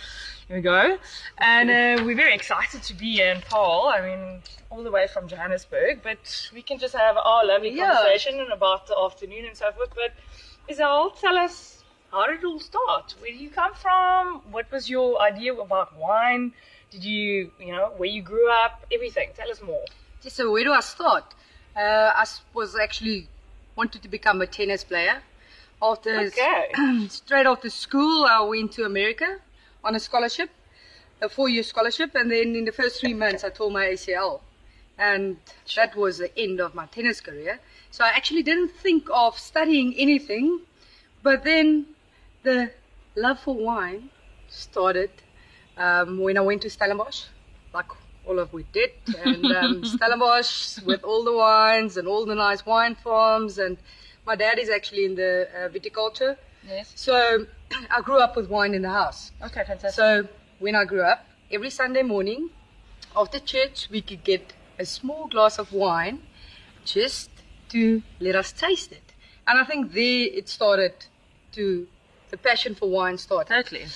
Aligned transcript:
Here 0.48 0.58
we 0.58 0.62
go. 0.62 0.96
And 1.38 1.70
uh, 1.70 2.04
we're 2.04 2.14
very 2.14 2.32
excited 2.34 2.80
to 2.84 2.94
be 2.94 3.14
here 3.14 3.32
in 3.32 3.40
Paarl. 3.40 3.92
I 3.92 4.00
mean, 4.00 4.42
all 4.70 4.84
the 4.84 4.92
way 4.92 5.08
from 5.08 5.26
Johannesburg, 5.26 6.02
but 6.04 6.50
we 6.54 6.62
can 6.62 6.78
just 6.78 6.94
have 6.94 7.16
our 7.16 7.44
lovely 7.44 7.70
Yeah. 7.74 7.86
conversation 7.86 8.46
about 8.52 8.86
the 8.86 8.96
afternoon 8.96 9.44
and 9.46 9.56
so 9.56 9.72
forth. 9.72 9.90
But 9.96 10.12
Isabel, 10.68 11.10
tell 11.10 11.36
us, 11.36 11.82
how 12.12 12.26
did 12.28 12.38
it 12.38 12.44
all 12.44 12.60
start? 12.60 13.16
Where 13.18 13.32
do 13.32 13.36
you 13.36 13.50
come 13.50 13.74
from? 13.74 14.42
What 14.52 14.70
was 14.70 14.88
your 14.88 15.20
idea 15.20 15.52
about 15.52 15.96
wine? 15.96 16.52
Did 16.92 17.02
you, 17.02 17.50
you 17.58 17.72
know, 17.72 17.92
where 17.96 18.08
you 18.08 18.22
grew 18.22 18.48
up? 18.48 18.86
Everything. 18.92 19.30
Tell 19.34 19.50
us 19.50 19.60
more. 19.60 19.84
So 20.20 20.52
where 20.52 20.62
do 20.62 20.72
I 20.72 20.80
start? 20.80 21.34
Uh, 21.74 22.12
I 22.14 22.24
was 22.54 22.76
actually 22.76 23.28
wanted 23.74 24.00
to 24.02 24.08
become 24.08 24.40
a 24.40 24.46
tennis 24.46 24.84
player. 24.84 25.22
After 25.82 26.20
Okay. 26.20 26.72
straight 27.08 27.46
after 27.46 27.68
school, 27.68 28.24
I 28.24 28.40
went 28.42 28.70
to 28.72 28.84
America 28.84 29.40
on 29.86 29.94
a 29.94 30.00
scholarship, 30.00 30.50
a 31.22 31.28
four-year 31.28 31.62
scholarship, 31.62 32.14
and 32.14 32.30
then 32.30 32.56
in 32.56 32.64
the 32.64 32.72
first 32.72 33.00
three 33.00 33.14
months, 33.14 33.44
I 33.44 33.50
tore 33.50 33.70
my 33.70 33.86
ACL, 33.86 34.40
and 34.98 35.36
that 35.76 35.96
was 35.96 36.18
the 36.18 36.36
end 36.38 36.60
of 36.60 36.74
my 36.74 36.86
tennis 36.86 37.20
career. 37.20 37.60
So 37.90 38.04
I 38.04 38.08
actually 38.08 38.42
didn't 38.42 38.72
think 38.84 39.08
of 39.12 39.38
studying 39.38 39.94
anything, 39.96 40.60
but 41.22 41.44
then 41.44 41.86
the 42.42 42.72
love 43.14 43.40
for 43.40 43.54
wine 43.54 44.10
started 44.48 45.10
um, 45.76 46.18
when 46.18 46.36
I 46.36 46.40
went 46.40 46.62
to 46.62 46.70
Stellenbosch, 46.70 47.24
like 47.72 47.86
all 48.26 48.38
of 48.38 48.52
we 48.52 48.64
did, 48.72 48.90
and 49.24 49.46
um, 49.52 49.84
Stellenbosch 49.94 50.82
with 50.82 51.04
all 51.04 51.24
the 51.24 51.32
wines 51.32 51.96
and 51.96 52.08
all 52.08 52.26
the 52.26 52.34
nice 52.34 52.66
wine 52.66 52.94
farms. 52.94 53.58
And 53.58 53.78
my 54.26 54.36
dad 54.36 54.58
is 54.58 54.68
actually 54.68 55.04
in 55.04 55.14
the 55.14 55.48
uh, 55.54 55.68
viticulture, 55.68 56.36
Yes. 56.66 56.92
so 56.94 57.46
I 57.90 58.00
grew 58.00 58.18
up 58.18 58.36
with 58.36 58.48
wine 58.48 58.74
in 58.74 58.82
the 58.82 58.90
house. 58.90 59.32
Okay, 59.42 59.64
fantastic. 59.64 59.92
So 59.92 60.28
when 60.58 60.74
I 60.74 60.84
grew 60.84 61.02
up, 61.02 61.26
every 61.50 61.70
Sunday 61.70 62.02
morning 62.02 62.50
after 63.16 63.38
church, 63.38 63.88
we 63.90 64.02
could 64.02 64.24
get 64.24 64.52
a 64.78 64.84
small 64.84 65.26
glass 65.28 65.58
of 65.58 65.72
wine 65.72 66.22
just 66.84 67.30
to 67.70 68.02
let 68.20 68.36
us 68.36 68.52
taste 68.52 68.92
it. 68.92 69.12
And 69.46 69.58
I 69.58 69.64
think 69.64 69.92
there 69.92 70.26
it 70.26 70.48
started 70.48 70.94
to, 71.52 71.86
the 72.30 72.36
passion 72.36 72.74
for 72.74 72.88
wine 72.88 73.18
started. 73.18 73.52
totally. 73.52 73.86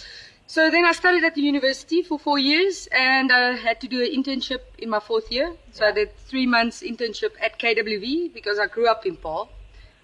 So 0.47 0.69
then 0.69 0.85
I 0.85 0.91
studied 0.91 1.23
at 1.23 1.37
the 1.37 1.43
university 1.43 2.03
for 2.03 2.19
four 2.19 2.37
years 2.37 2.89
and 2.91 3.31
I 3.31 3.53
had 3.53 3.81
to 3.83 3.87
do 3.87 4.03
an 4.03 4.11
internship 4.11 4.63
in 4.79 4.91
my 4.91 4.99
fourth 4.99 5.31
year. 5.31 5.55
So 5.71 5.87
I 5.87 5.93
did 5.93 6.17
three 6.17 6.47
months 6.47 6.83
internship 6.83 7.33
at 7.41 7.59
KWV 7.61 8.35
because 8.35 8.59
I 8.59 8.67
grew 8.67 8.89
up 8.89 9.07
in 9.07 9.17
Paarl. 9.17 9.49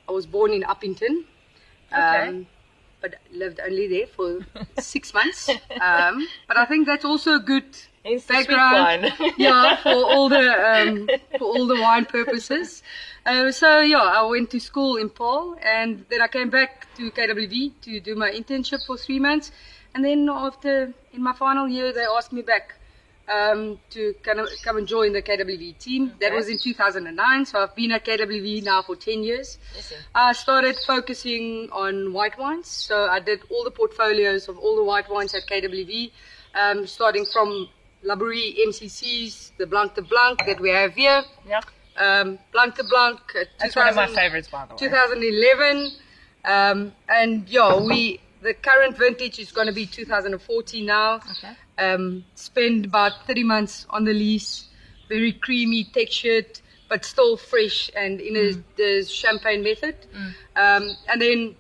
I 0.09 0.13
was 0.13 0.25
born 0.25 0.53
in 0.53 0.63
Upington. 0.63 1.25
Okay. 1.93 2.29
Um, 2.29 2.47
but 3.07 3.21
lived 3.33 3.61
only 3.65 3.87
there 3.87 4.07
for 4.07 4.41
six 4.79 5.15
months. 5.15 5.49
Um, 5.81 6.27
but 6.49 6.57
I 6.57 6.65
think 6.65 6.87
that's 6.87 7.05
also 7.05 7.35
a 7.37 7.39
good 7.39 7.65
It's 8.05 8.27
background. 8.27 9.13
yeah, 9.37 9.77
for 9.77 9.95
all 10.15 10.29
the 10.29 10.47
um, 10.73 11.09
for 11.39 11.45
all 11.45 11.67
the 11.67 11.81
wine 11.81 12.07
purposes. 12.07 12.83
Uh, 13.25 13.51
so 13.53 13.81
yeah, 13.81 13.99
I 14.21 14.23
went 14.23 14.51
to 14.51 14.61
school 14.61 14.97
in 14.97 15.11
Paarl, 15.11 15.57
and 15.63 16.05
then 16.11 16.21
I 16.21 16.29
came 16.29 16.51
back 16.51 16.87
to 16.97 17.11
KWV 17.11 17.73
to 17.83 18.01
do 18.01 18.15
my 18.15 18.31
internship 18.31 18.87
for 18.87 18.97
three 18.97 19.21
months, 19.21 19.53
and 19.95 20.05
then 20.05 20.29
after 20.29 20.93
in 21.13 21.23
my 21.23 21.33
final 21.33 21.69
year, 21.69 21.93
they 21.93 22.07
asked 22.17 22.33
me 22.33 22.43
back 22.43 22.75
um, 23.33 23.79
to 23.91 24.15
kind 24.23 24.39
of 24.41 24.49
come 24.63 24.77
and 24.77 24.87
join 24.87 25.13
the 25.13 25.23
KWV 25.23 25.79
team. 25.79 26.13
That 26.21 26.33
was 26.33 26.49
in 26.49 26.59
2009, 26.59 27.47
so 27.47 27.61
I've 27.61 27.75
been 27.75 27.93
at 27.93 28.05
KWV 28.05 28.63
now 28.65 28.83
for 28.83 28.97
10 28.97 29.23
years. 29.23 29.59
Listen. 29.75 29.99
I 30.15 30.33
started 30.33 30.77
focusing 30.87 31.69
on 31.73 32.13
white 32.13 32.39
wines, 32.39 32.69
so 32.69 33.07
I 33.07 33.21
did 33.21 33.41
all 33.51 33.65
the 33.65 33.71
portfolios 33.71 34.49
of 34.49 34.59
all 34.59 34.77
the 34.77 34.85
white 34.85 35.11
wines 35.11 35.35
at 35.35 35.47
KWV, 35.47 36.11
um, 36.55 36.87
starting 36.87 37.25
from 37.25 37.69
Laborie 38.05 38.55
MCCs, 38.69 39.53
the 39.59 39.67
Blanc 39.67 39.95
de 39.95 40.03
Blanc 40.03 40.39
that 40.47 40.61
we 40.61 40.71
have 40.71 40.95
here, 40.95 41.23
Yeah. 41.49 41.61
um, 41.97 42.39
Blanc 42.53 42.77
de 42.77 42.85
Blanc, 42.85 43.19
uh, 43.35 43.45
That's 43.59 43.75
one 43.75 43.89
of 43.89 43.97
my 43.97 44.07
favorites, 44.07 44.49
by 44.49 44.67
the 44.67 44.75
way. 44.75 44.79
2011, 44.79 45.91
um, 46.45 46.93
and 47.09 47.49
yeah, 47.49 47.77
we 47.81 48.21
the 48.43 48.55
current 48.55 48.97
vintage 48.97 49.41
is 49.41 49.51
going 49.51 49.67
to 49.67 49.73
be 49.73 49.87
2014 49.87 50.87
now. 50.87 51.15
Okay. 51.17 51.57
Um, 51.79 52.25
spend 52.35 52.87
about 52.87 53.27
30 53.27 53.45
months 53.45 53.87
on 53.91 54.05
the 54.05 54.13
lees, 54.13 54.69
very 55.09 55.33
creamy 55.33 55.85
textured, 55.85 56.61
but 56.89 57.05
still 57.05 57.37
fresh 57.37 57.91
and 57.97 58.21
in 58.21 58.37
a, 58.37 58.53
the 58.77 59.05
champagne 59.05 59.63
method. 59.63 59.97
Um, 60.57 60.97
and 61.09 61.21
then 61.21 61.57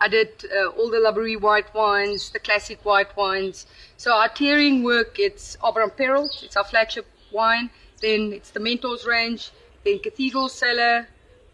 I 0.00 0.08
did 0.08 0.44
uh, 0.44 0.68
all 0.68 0.90
the 0.90 0.98
Laborie 0.98 1.40
white 1.40 1.74
wines, 1.74 2.30
the 2.30 2.38
classic 2.38 2.84
white 2.84 3.14
wines. 3.16 3.66
So 3.96 4.12
our 4.12 4.28
tiering 4.28 4.82
work, 4.82 5.18
it's 5.18 5.56
Abraham 5.66 5.90
Perold, 5.90 6.42
it's 6.42 6.56
our 6.56 6.64
flagship 6.64 7.06
wine. 7.32 7.70
Then 8.00 8.32
it's 8.32 8.50
the 8.50 8.60
Mentors 8.60 9.04
range, 9.04 9.50
then 9.84 9.98
Cathedral 9.98 10.48
Cellar, 10.48 11.06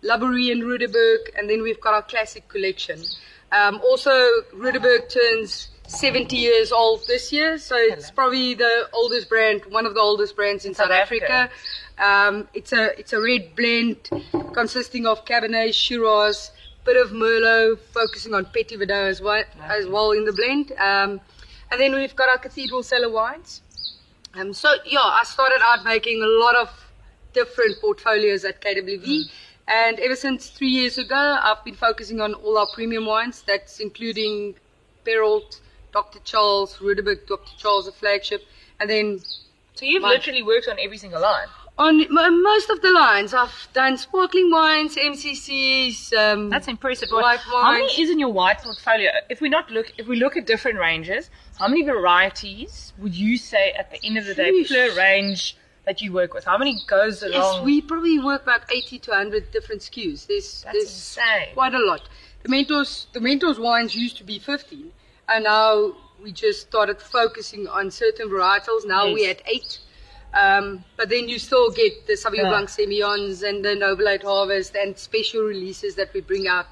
Laborie 0.02 0.52
and 0.52 0.62
Roodeberg, 0.62 1.30
and 1.36 1.50
then 1.50 1.62
we've 1.62 1.80
got 1.80 1.94
our 1.94 2.02
classic 2.02 2.46
collection. 2.48 3.02
Um, 3.50 3.80
also, 3.82 4.12
Roodeberg 4.54 5.08
turns 5.08 5.68
70 5.88 6.36
years 6.36 6.72
old 6.72 7.06
this 7.06 7.32
year, 7.32 7.58
so 7.58 7.76
it's 7.76 8.10
probably 8.10 8.54
the 8.54 8.88
oldest 8.92 9.28
brand, 9.28 9.62
one 9.70 9.86
of 9.86 9.94
the 9.94 10.00
oldest 10.00 10.36
brands 10.36 10.64
in 10.64 10.74
South, 10.74 10.88
South 10.88 10.96
Africa. 10.96 11.50
Um, 11.98 12.48
it's 12.52 12.72
a 12.72 12.98
it's 12.98 13.12
a 13.12 13.20
red 13.20 13.54
blend 13.56 14.10
consisting 14.52 15.06
of 15.06 15.24
Cabernet, 15.24 15.72
Shiraz, 15.72 16.50
bit 16.84 16.96
of 16.96 17.10
Merlot, 17.10 17.78
focusing 17.78 18.34
on 18.34 18.44
Petit 18.46 18.76
Verdot 18.76 19.08
as 19.08 19.20
well 19.20 19.44
as 19.62 19.86
well 19.86 20.12
in 20.12 20.24
the 20.24 20.32
blend. 20.32 20.72
Um, 20.72 21.20
and 21.70 21.80
then 21.80 21.94
we've 21.94 22.14
got 22.14 22.28
our 22.28 22.38
Cathedral 22.38 22.82
Cellar 22.82 23.10
wines. 23.10 23.62
Um, 24.34 24.52
so 24.52 24.74
yeah, 24.84 25.00
I 25.00 25.22
started 25.24 25.60
out 25.62 25.84
making 25.84 26.22
a 26.22 26.26
lot 26.26 26.56
of 26.56 26.68
different 27.32 27.80
portfolios 27.80 28.44
at 28.44 28.60
KWV. 28.60 29.30
And 29.68 29.98
ever 29.98 30.14
since 30.14 30.48
three 30.48 30.68
years 30.68 30.96
ago, 30.96 31.38
I've 31.42 31.64
been 31.64 31.74
focusing 31.74 32.20
on 32.20 32.34
all 32.34 32.56
our 32.58 32.68
premium 32.72 33.06
wines. 33.06 33.42
That's 33.46 33.80
including 33.80 34.54
Perold, 35.04 35.60
Dr. 35.96 36.18
Charles, 36.30 36.76
Roodeberg, 36.86 37.26
Dr. 37.26 37.52
Charles, 37.56 37.86
a 37.88 37.92
flagship. 38.00 38.42
And 38.78 38.86
then 38.90 39.06
So 39.78 39.84
you've 39.90 40.02
My- 40.02 40.10
literally 40.16 40.42
worked 40.42 40.68
on 40.68 40.76
every 40.86 40.98
single 41.04 41.20
line. 41.30 41.48
on 41.78 41.94
most 42.52 42.68
of 42.74 42.78
the 42.86 42.90
lines, 43.04 43.30
I've 43.34 43.68
done 43.74 43.94
sparkling 44.06 44.50
wines, 44.50 44.92
MCCs. 44.96 46.12
Um, 46.22 46.50
That's 46.50 46.68
impressive. 46.68 47.08
White 47.10 47.40
How 47.40 47.72
many 47.72 47.82
wines. 47.86 47.98
is 47.98 48.08
in 48.10 48.18
your 48.18 48.30
white 48.40 48.58
portfolio? 48.66 49.10
If 49.34 49.38
we 49.44 49.48
not 49.56 49.70
look, 49.70 49.88
if 50.00 50.06
we 50.06 50.16
look 50.24 50.34
at 50.40 50.44
different 50.52 50.78
ranges, 50.78 51.22
how 51.60 51.68
many 51.68 51.82
varieties 51.82 52.92
would 52.98 53.14
you 53.14 53.32
say 53.38 53.64
at 53.80 53.86
the 53.90 53.98
end 54.06 54.16
of 54.18 54.24
the 54.26 54.34
day 54.34 54.50
Sheesh. 54.52 54.68
per 54.72 54.96
range 55.06 55.56
that 55.86 56.00
you 56.02 56.12
work 56.20 56.32
with? 56.34 56.44
How 56.44 56.58
many 56.62 56.74
goes 56.96 57.22
along? 57.22 57.54
Yes, 57.56 57.62
we 57.68 57.74
probably 57.90 58.18
work 58.18 58.42
about 58.48 58.62
80 58.70 58.98
to 59.04 59.10
100 59.12 59.50
different 59.50 59.80
SKUs. 59.82 60.26
There's, 60.26 60.62
That's 60.62 60.72
there's 60.74 60.92
insane. 61.00 61.52
quite 61.54 61.74
a 61.74 61.84
lot. 61.90 62.02
The 62.44 62.48
Mentors, 62.48 63.06
the 63.12 63.20
Mentors 63.20 63.58
wines 63.68 63.94
used 64.04 64.16
to 64.18 64.24
be 64.24 64.38
15, 64.38 64.92
and 65.28 65.44
now 65.44 65.92
we 66.22 66.32
just 66.32 66.60
started 66.62 67.00
focusing 67.00 67.66
on 67.68 67.90
certain 67.90 68.28
varietals. 68.28 68.86
Now 68.86 69.04
Yes. 69.06 69.14
we're 69.14 69.30
at 69.30 69.42
eight. 69.46 69.78
Um, 70.34 70.84
but 70.96 71.08
then 71.08 71.28
you 71.28 71.38
still 71.38 71.70
get 71.70 72.06
the 72.06 72.12
Sauvignon. 72.14 72.50
Blanc 72.50 72.68
Semillons 72.68 73.42
and 73.42 73.64
the 73.64 73.74
Noble 73.74 74.06
Harvest 74.22 74.74
and 74.76 74.96
special 74.98 75.42
releases 75.42 75.94
that 75.94 76.12
we 76.12 76.20
bring 76.20 76.46
out 76.46 76.66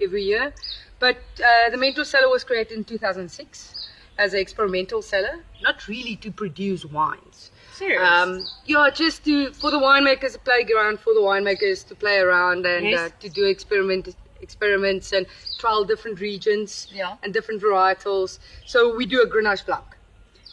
every 0.00 0.22
year. 0.24 0.52
But 0.98 1.18
uh, 1.38 1.70
the 1.70 1.76
Mentors 1.76 2.08
cellar 2.08 2.28
was 2.28 2.44
created 2.44 2.76
in 2.78 2.84
2006 2.84 3.74
as 4.18 4.32
an 4.32 4.40
experimental 4.40 5.02
cellar, 5.02 5.44
not 5.62 5.86
really 5.88 6.16
to 6.16 6.30
produce 6.30 6.84
wines. 6.84 7.50
Serious? 7.72 8.00
Um, 8.08 8.44
yeah, 8.64 8.88
just 8.90 9.24
to 9.24 9.52
for 9.52 9.70
the 9.72 9.78
winemakers 9.78 10.34
a 10.36 10.38
playground 10.38 11.00
for 11.00 11.12
the 11.14 11.20
winemakers 11.20 11.86
to 11.88 11.94
play 11.96 12.18
around 12.18 12.64
and 12.66 12.86
Yes. 12.86 13.00
uh, 13.00 13.14
to 13.20 13.28
do 13.28 13.44
experiment 13.44 14.14
experiments 14.48 15.06
and 15.16 15.26
trial 15.62 15.82
different 15.92 16.20
regions 16.20 16.70
Yeah. 16.92 17.16
and 17.22 17.28
different 17.36 17.60
varietals. 17.62 18.30
So 18.72 18.78
we 18.98 19.04
do 19.14 19.18
a 19.26 19.28
Grenache 19.34 19.64
Blanc, 19.66 19.88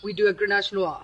we 0.07 0.11
do 0.21 0.25
a 0.27 0.33
Grenache 0.39 0.71
Noir, 0.73 1.01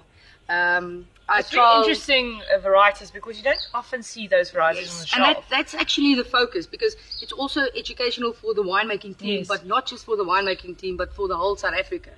um, 0.49 1.07
I 1.29 1.39
It's 1.39 1.49
very 1.49 1.61
trial- 1.61 1.81
interesting 1.81 2.27
uh, 2.53 2.57
varieties 2.69 3.11
because 3.17 3.35
you 3.39 3.43
don't 3.43 3.65
often 3.73 4.01
see 4.11 4.25
those 4.35 4.49
varieties 4.55 4.89
on 4.89 4.99
the 5.01 5.15
and 5.15 5.21
that, 5.35 5.43
that's 5.55 5.73
actually 5.83 6.13
the 6.15 6.23
focus 6.39 6.63
because 6.75 6.93
it's 7.23 7.33
also 7.41 7.61
educational 7.83 8.31
for 8.41 8.53
the 8.59 8.63
winemaking 8.63 9.17
team, 9.17 9.39
Yes. 9.39 9.47
but 9.53 9.65
not 9.73 9.83
just 9.91 10.05
for 10.05 10.15
the 10.15 10.23
winemaking 10.23 10.77
team, 10.77 10.95
but 10.95 11.09
for 11.17 11.25
the 11.27 11.35
whole 11.41 11.55
South 11.57 11.73
Africa. 11.83 12.11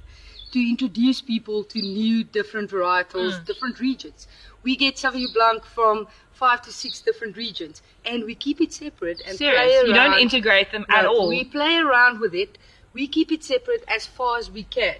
To 0.56 0.60
introduce 0.74 1.19
people 1.33 1.63
to 1.74 1.80
new, 1.81 2.24
different 2.24 2.68
varietals, 2.69 3.33
Mm. 3.39 3.45
different 3.51 3.75
regions. 3.89 4.27
We 4.68 4.75
get 4.83 4.94
Sauvignon 5.01 5.33
Blanc 5.33 5.62
from 5.77 5.95
five 6.44 6.62
to 6.63 6.71
six 6.71 7.01
different 7.01 7.36
regions, 7.45 7.81
and 8.06 8.24
we 8.24 8.33
keep 8.45 8.62
it 8.62 8.71
separate 8.74 9.19
and 9.27 9.38
play 9.38 9.51
Serious. 9.51 9.88
You 9.88 9.94
don't 9.94 10.19
integrate 10.19 10.71
them 10.71 10.86
at 10.89 11.03
No, 11.03 11.09
all. 11.09 11.27
We 11.27 11.44
play 11.44 11.75
around 11.77 12.19
with 12.19 12.33
it. 12.33 12.57
We 12.94 13.07
keep 13.07 13.31
it 13.31 13.44
separate 13.44 13.83
as 13.88 14.06
far 14.06 14.38
as 14.38 14.50
we 14.50 14.63
can. 14.63 14.95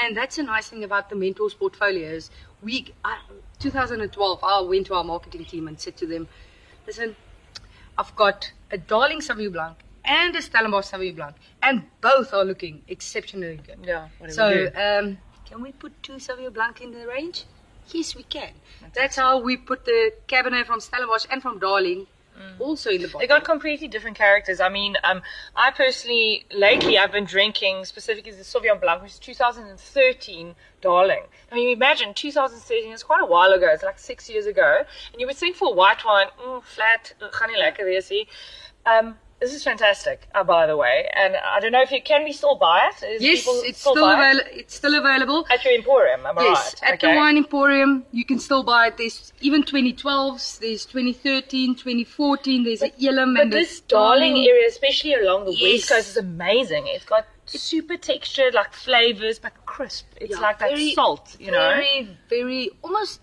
And 0.00 0.16
that's 0.16 0.38
a 0.38 0.42
nice 0.42 0.68
thing 0.68 0.82
about 0.84 1.10
the 1.10 1.16
mentors 1.16 1.54
portfolios. 1.54 2.30
We, 2.62 2.74
I, 3.04 3.18
2012, 3.58 4.38
I 4.42 4.60
went 4.62 4.86
to 4.86 4.94
our 4.94 5.04
marketing 5.04 5.44
team 5.44 5.68
and 5.68 5.78
said 5.78 5.96
to 5.98 6.06
them, 6.06 6.26
listen, 6.86 7.16
I've 7.98 8.14
got 8.16 8.50
a 8.70 8.78
Darling 8.78 9.20
Sauvignon 9.20 9.52
Blanc 9.52 9.76
and 10.04 10.34
a 10.36 10.42
Stellenbosch 10.42 10.86
Sauvignon 10.92 11.16
Blanc, 11.16 11.36
and 11.62 11.82
both 12.00 12.32
are 12.34 12.44
looking 12.44 12.82
exceptionally 12.88 13.60
good. 13.66 13.78
yeah. 13.84 14.08
So, 14.28 14.46
um, 14.86 15.18
can 15.48 15.60
we 15.62 15.72
put 15.72 15.92
two 16.02 16.14
Sauvignon 16.14 16.52
Blanc 16.52 16.80
in 16.80 16.90
the 16.92 17.06
range? 17.06 17.44
Yes, 17.90 18.14
we 18.14 18.22
can. 18.24 18.50
That's 18.94 19.16
how 19.16 19.40
we 19.40 19.56
put 19.56 19.84
the 19.84 20.12
Cabernet 20.28 20.66
from 20.66 20.80
Stellenbosch 20.80 21.26
and 21.30 21.42
from 21.42 21.58
Darling 21.58 22.06
also 22.58 22.90
in 22.90 23.02
the 23.02 23.08
bottle. 23.08 23.20
They 23.20 23.26
got 23.26 23.44
completely 23.44 23.88
different 23.88 24.16
characters. 24.16 24.60
I 24.60 24.68
mean, 24.68 24.96
um, 25.04 25.22
I 25.56 25.70
personally, 25.70 26.46
lately, 26.52 26.98
I've 26.98 27.12
been 27.12 27.24
drinking 27.24 27.84
specifically 27.84 28.32
the 28.32 28.42
Sauvignon 28.42 28.80
Blanc, 28.80 29.02
which 29.02 29.12
is 29.12 29.18
2013 29.18 30.54
Darling. 30.80 31.22
I 31.50 31.54
mean, 31.54 31.70
imagine 31.70 32.14
2013 32.14 32.92
is 32.92 33.02
quite 33.02 33.22
a 33.22 33.26
while 33.26 33.52
ago. 33.52 33.68
It's 33.72 33.82
like 33.82 33.98
six 33.98 34.28
years 34.28 34.46
ago. 34.46 34.82
And 35.12 35.20
you 35.20 35.26
would 35.26 35.36
think 35.36 35.56
for 35.56 35.74
white 35.74 36.04
wine, 36.04 36.28
mm, 36.40 36.62
flat, 36.62 37.14
gaan 37.20 37.50
lekker 37.56 37.84
nie. 38.10 38.26
Um, 38.86 39.16
this 39.40 39.52
is 39.52 39.62
fantastic, 39.64 40.28
uh, 40.34 40.42
by 40.44 40.66
the 40.66 40.76
way. 40.76 41.08
And 41.14 41.36
I 41.36 41.60
don't 41.60 41.72
know 41.72 41.82
if 41.82 41.90
you 41.90 42.00
can 42.02 42.24
we 42.24 42.32
still 42.32 42.56
buy 42.56 42.90
it? 42.90 43.04
Is 43.04 43.22
Yes, 43.22 43.44
it's 43.46 43.80
still, 43.80 43.94
buy 43.96 44.30
it? 44.32 44.46
it's 44.52 44.74
still 44.74 44.94
available. 44.98 45.46
at 45.50 45.64
your 45.64 45.74
emporium. 45.74 46.24
Am 46.26 46.38
I 46.38 46.42
Yes, 46.44 46.74
right? 46.82 46.92
at 46.94 47.00
the 47.00 47.08
Wine 47.14 47.36
Emporium, 47.36 48.04
you 48.12 48.24
can 48.24 48.38
still 48.38 48.62
buy 48.62 48.86
it. 48.88 48.96
There's 48.96 49.32
even 49.40 49.62
2012s, 49.64 50.58
there's 50.60 50.86
2013, 50.86 51.74
2014, 51.74 52.64
there's 52.64 52.82
a 52.82 52.92
Elim 53.00 53.34
But 53.34 53.42
and 53.42 53.52
this 53.52 53.80
a 53.80 53.82
darling 53.82 54.36
area, 54.38 54.66
especially 54.68 55.14
along 55.14 55.44
the 55.46 55.52
Yes. 55.54 55.80
west 55.80 55.88
coast, 55.90 56.08
is 56.10 56.16
amazing. 56.16 56.86
It's 56.86 57.04
got 57.04 57.26
super 57.46 57.96
textured, 57.98 58.54
like 58.54 58.72
flavors, 58.72 59.38
but 59.38 59.52
crisp. 59.66 60.06
It's 60.16 60.30
Yeah, 60.36 60.40
like 60.40 60.58
that 60.60 60.70
very- 60.70 60.92
salt, 60.94 61.36
you 61.38 61.50
know. 61.50 61.58
Very, 61.58 62.08
very, 62.30 62.70
almost 62.82 63.20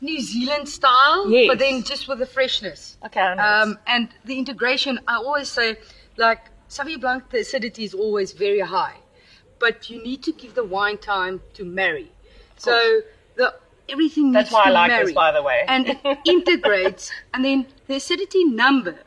New 0.00 0.20
Zealand 0.20 0.68
style, 0.68 1.30
Yes. 1.30 1.48
but 1.48 1.58
then 1.58 1.82
just 1.82 2.08
with 2.08 2.18
the 2.20 2.26
freshness. 2.26 2.96
Okay, 3.06 3.20
I 3.20 3.34
know 3.34 3.42
Um, 3.42 3.78
and 3.86 4.08
the 4.24 4.38
integration, 4.38 4.98
I 5.06 5.16
always 5.16 5.48
say, 5.50 5.76
like, 6.16 6.40
Sauvignon 6.68 7.00
Blanc, 7.00 7.30
the 7.30 7.40
acidity 7.40 7.84
is 7.84 7.94
always 7.94 8.32
very 8.32 8.60
high. 8.60 8.96
But 9.58 9.90
you 9.90 10.02
need 10.02 10.22
to 10.22 10.32
give 10.32 10.54
the 10.54 10.64
wine 10.64 10.96
time 10.98 11.42
to 11.54 11.64
marry. 11.64 12.10
So 12.56 13.00
the 13.36 13.54
everything 13.88 14.32
That's 14.32 14.50
needs 14.50 14.54
why 14.54 14.64
I 14.66 14.70
like 14.70 14.88
marry. 14.90 15.04
this, 15.06 15.14
by 15.14 15.32
the 15.32 15.42
way. 15.42 15.64
And 15.66 15.88
it 15.90 15.98
integrates, 16.24 17.10
and 17.34 17.44
then 17.44 17.66
the 17.88 17.96
acidity 17.96 18.44
number 18.44 19.00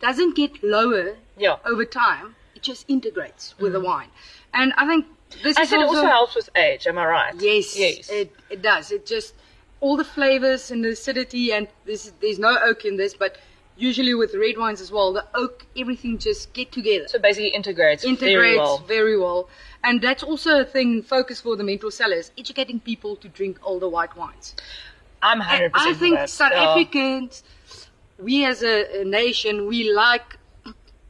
doesn't 0.00 0.34
get 0.36 0.62
lower 0.62 1.16
Yeah. 1.36 1.56
over 1.64 1.84
time. 1.84 2.34
It 2.56 2.62
just 2.62 2.84
integrates 2.88 3.54
with 3.58 3.72
the 3.74 3.80
wine. 3.80 4.08
And 4.54 4.72
I 4.76 4.86
think 4.86 5.06
this 5.42 5.56
I 5.56 5.62
is 5.62 5.68
said 5.70 5.80
it 5.80 5.86
also, 5.86 5.98
also 5.98 6.08
helps 6.08 6.34
with 6.34 6.50
age. 6.56 6.86
Am 6.86 6.98
I 6.98 7.06
right? 7.06 7.34
Yes, 7.38 7.76
Yes. 7.78 8.08
It, 8.10 8.34
it 8.50 8.62
does. 8.62 8.90
It 8.90 9.06
just 9.06 9.34
all 9.80 9.96
the 9.96 10.04
flavors 10.04 10.70
and 10.70 10.84
the 10.84 10.90
acidity, 10.90 11.52
and 11.52 11.68
there's 11.86 12.12
there's 12.20 12.38
no 12.38 12.58
oak 12.62 12.84
in 12.84 12.96
this, 12.96 13.14
but 13.14 13.38
usually 13.76 14.12
with 14.14 14.34
red 14.34 14.58
wines 14.58 14.80
as 14.80 14.90
well, 14.90 15.12
the 15.12 15.24
oak 15.34 15.64
everything 15.76 16.18
just 16.18 16.52
get 16.52 16.72
together, 16.72 17.06
so 17.08 17.18
basically 17.18 17.48
integrates, 17.50 18.02
integrates 18.04 18.34
very 18.34 18.56
well. 18.56 18.78
very 18.78 19.18
well. 19.18 19.48
and 19.84 20.00
that's 20.02 20.24
also 20.24 20.60
a 20.60 20.64
thing 20.64 21.00
focus 21.02 21.40
for 21.40 21.54
the 21.56 21.62
mentor 21.62 21.90
cellars, 21.92 22.32
educating 22.36 22.80
people 22.80 23.14
to 23.16 23.28
drink 23.28 23.58
older 23.62 23.88
white 23.88 24.16
wines. 24.16 24.56
I'm 25.22 25.40
100% 25.40 25.70
I 25.74 25.94
think 25.94 26.16
that. 26.16 26.30
South 26.30 26.52
Yeah. 26.52 26.70
Africans, 26.70 27.44
we 28.18 28.44
as 28.44 28.62
a, 28.62 29.02
a 29.02 29.04
nation, 29.04 29.66
we 29.68 29.92
like 29.92 30.36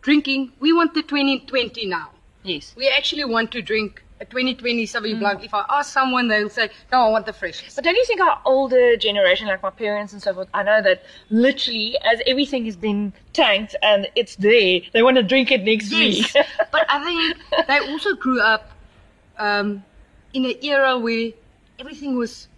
drinking. 0.03 0.53
We 0.61 0.73
want 0.73 0.93
the 0.95 1.03
2020 1.03 1.87
now. 1.87 2.11
Yes. 2.43 2.75
We 2.77 2.89
actually 2.89 3.25
want 3.25 3.51
to 3.53 3.63
drink 3.63 4.03
2020 4.25 4.87
Sauvignon 4.87 5.17
Mm. 5.17 5.19
Blanc. 5.21 5.45
If 5.45 5.55
I 5.55 5.65
ask 5.71 5.93
someone, 5.93 6.29
they'll 6.29 6.49
say, 6.49 6.71
"No, 6.93 7.03
I 7.03 7.09
want 7.11 7.27
the 7.27 7.33
freshest." 7.33 7.77
But 7.77 7.85
don't 7.85 7.97
you 7.97 8.05
think 8.05 8.21
our 8.21 8.41
older 8.45 8.97
generation, 8.97 9.47
like 9.47 9.63
my 9.63 9.71
parents 9.71 10.13
and 10.13 10.23
so 10.23 10.35
forth, 10.35 10.49
I 10.53 10.63
know 10.63 10.83
that 10.83 11.05
literally, 11.31 11.97
as 12.03 12.21
everything 12.27 12.65
has 12.67 12.77
been 12.77 13.13
tanked 13.33 13.77
and 13.83 14.09
it's 14.17 14.37
there, 14.37 14.81
they 14.93 15.03
want 15.03 15.17
to 15.17 15.23
drink 15.23 15.51
it 15.51 15.63
next 15.65 15.93
Yes, 15.93 16.35
week. 16.35 16.47
but 16.73 16.87
I 16.89 17.05
think 17.05 17.67
they 17.69 17.79
also 17.79 18.15
grew 18.15 18.41
up 18.41 18.71
um, 19.39 19.85
in 20.33 20.45
an 20.45 20.55
era 20.63 20.99
where 20.99 21.33
everything 21.79 22.17
was 22.17 22.49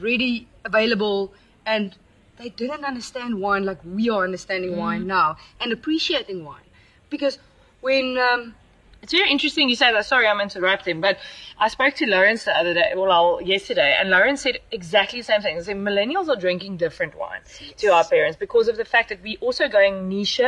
ready, 0.00 0.46
available, 0.64 1.32
and 1.66 1.96
they 2.38 2.48
didn't 2.50 2.84
understand 2.84 3.40
wine 3.40 3.64
like 3.64 3.78
we 3.84 4.08
are 4.08 4.22
understanding 4.24 4.76
wine 4.76 5.06
now 5.06 5.36
and 5.60 5.72
appreciating 5.72 6.44
wine. 6.44 6.62
Because 7.10 7.38
when 7.80 8.16
um, 8.18 8.54
It's 9.08 9.14
very 9.14 9.30
interesting 9.30 9.70
you 9.70 9.74
say 9.74 9.90
that. 9.90 10.04
Sorry, 10.04 10.26
I'm 10.26 10.38
interrupting, 10.38 11.00
but 11.00 11.16
I 11.58 11.68
spoke 11.68 11.94
to 11.94 12.06
Lawrence 12.06 12.44
the 12.44 12.54
other 12.54 12.74
day, 12.74 12.92
well, 12.94 13.40
yesterday, 13.42 13.96
and 13.98 14.10
Lawrence 14.10 14.42
said 14.42 14.58
exactly 14.70 15.20
the 15.20 15.24
same 15.24 15.40
thing. 15.40 15.56
He 15.56 15.62
said 15.62 15.76
millennials 15.78 16.28
are 16.28 16.36
drinking 16.36 16.76
different 16.76 17.16
wines 17.16 17.58
to 17.78 17.86
our 17.86 18.04
parents 18.04 18.36
because 18.36 18.68
of 18.68 18.76
the 18.76 18.84
fact 18.84 19.08
that 19.08 19.22
we 19.22 19.38
also 19.38 19.66
going 19.66 20.10
niche, 20.10 20.42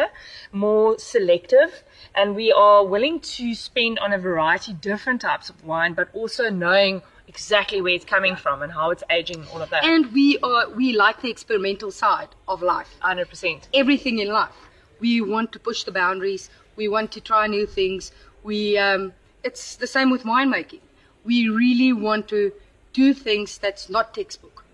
more 0.52 0.98
selective, 0.98 1.82
and 2.14 2.36
we 2.36 2.52
are 2.52 2.84
willing 2.84 3.20
to 3.20 3.54
spend 3.54 3.98
on 3.98 4.12
a 4.12 4.18
variety 4.18 4.74
different 4.74 5.22
types 5.22 5.48
of 5.48 5.64
wine, 5.64 5.94
but 5.94 6.10
also 6.12 6.50
knowing 6.50 7.00
exactly 7.28 7.80
where 7.80 7.94
it's 7.94 8.04
coming 8.04 8.36
from 8.36 8.60
and 8.60 8.72
how 8.74 8.90
it's 8.90 9.02
aging, 9.08 9.42
all 9.54 9.62
of 9.62 9.70
that. 9.70 9.84
and 9.84 10.12
we 10.12 10.36
are 10.42 10.68
we 10.68 10.92
like 10.94 11.22
the 11.22 11.30
experimental 11.30 11.90
side 11.90 12.28
of 12.46 12.60
life. 12.60 12.94
100%. 13.02 13.68
everything 13.72 14.18
in 14.18 14.28
life. 14.28 14.52
We 15.00 15.22
want 15.22 15.50
to 15.52 15.58
push 15.58 15.84
the 15.84 15.92
boundaries. 15.92 16.50
We 16.76 16.88
want 16.88 17.10
to 17.12 17.20
try 17.20 17.46
new 17.46 17.66
things. 17.66 18.12
We 18.42 18.78
um, 18.78 19.12
it's 19.44 19.76
the 19.76 19.86
same 19.86 20.10
with 20.10 20.24
winemaking. 20.24 20.80
We 21.24 21.48
really 21.48 21.92
want 21.92 22.28
to 22.28 22.52
do 22.92 23.14
things 23.14 23.58
that's 23.58 23.88
not 23.88 24.14
textbook. 24.14 24.64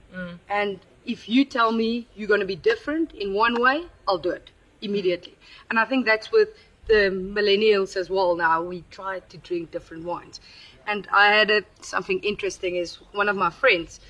And 0.48 0.80
if 1.04 1.28
you 1.28 1.44
tell 1.44 1.72
me 1.72 2.06
you're 2.16 2.28
going 2.28 2.40
to 2.40 2.46
be 2.46 2.56
different 2.56 3.12
in 3.12 3.34
one 3.34 3.60
way, 3.60 3.84
I'll 4.08 4.16
do 4.18 4.30
it 4.30 4.50
immediately. 4.80 5.36
And 5.68 5.78
I 5.78 5.84
think 5.84 6.06
that's 6.06 6.32
with 6.32 6.48
the 6.86 7.10
millennials 7.10 7.96
as 7.96 8.08
well. 8.08 8.34
Now 8.34 8.62
we 8.62 8.82
try 8.90 9.20
to 9.20 9.36
drink 9.36 9.72
different 9.72 10.04
wines. 10.04 10.40
And 10.86 11.06
I 11.12 11.26
had 11.26 11.50
a, 11.50 11.62
something 11.82 12.20
interesting. 12.20 12.76
Is 12.76 12.94
one 13.12 13.28
of 13.28 13.36
my 13.36 13.50
friends, 13.50 14.00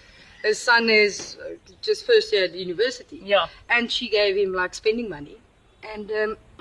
his 0.44 0.58
son 0.60 0.88
is 0.90 1.36
uh, 1.44 1.54
just 1.82 2.06
first 2.06 2.32
year 2.32 2.44
at 2.44 2.54
university 2.54 3.20
Yeah. 3.24 3.46
and 3.68 3.90
she 3.90 4.08
gave 4.08 4.36
him 4.36 4.52
like 4.52 4.74
spending 4.74 5.08
money. 5.08 5.38
And 5.82 6.10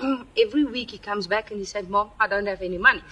um, 0.00 0.26
every 0.38 0.64
week 0.64 0.90
he 0.90 0.98
comes 0.98 1.26
back 1.26 1.50
and 1.50 1.58
he 1.58 1.64
said, 1.66 1.90
Mom, 1.90 2.10
I 2.20 2.26
don't 2.26 2.46
have 2.46 2.62
any 2.62 2.78
money. 2.78 3.02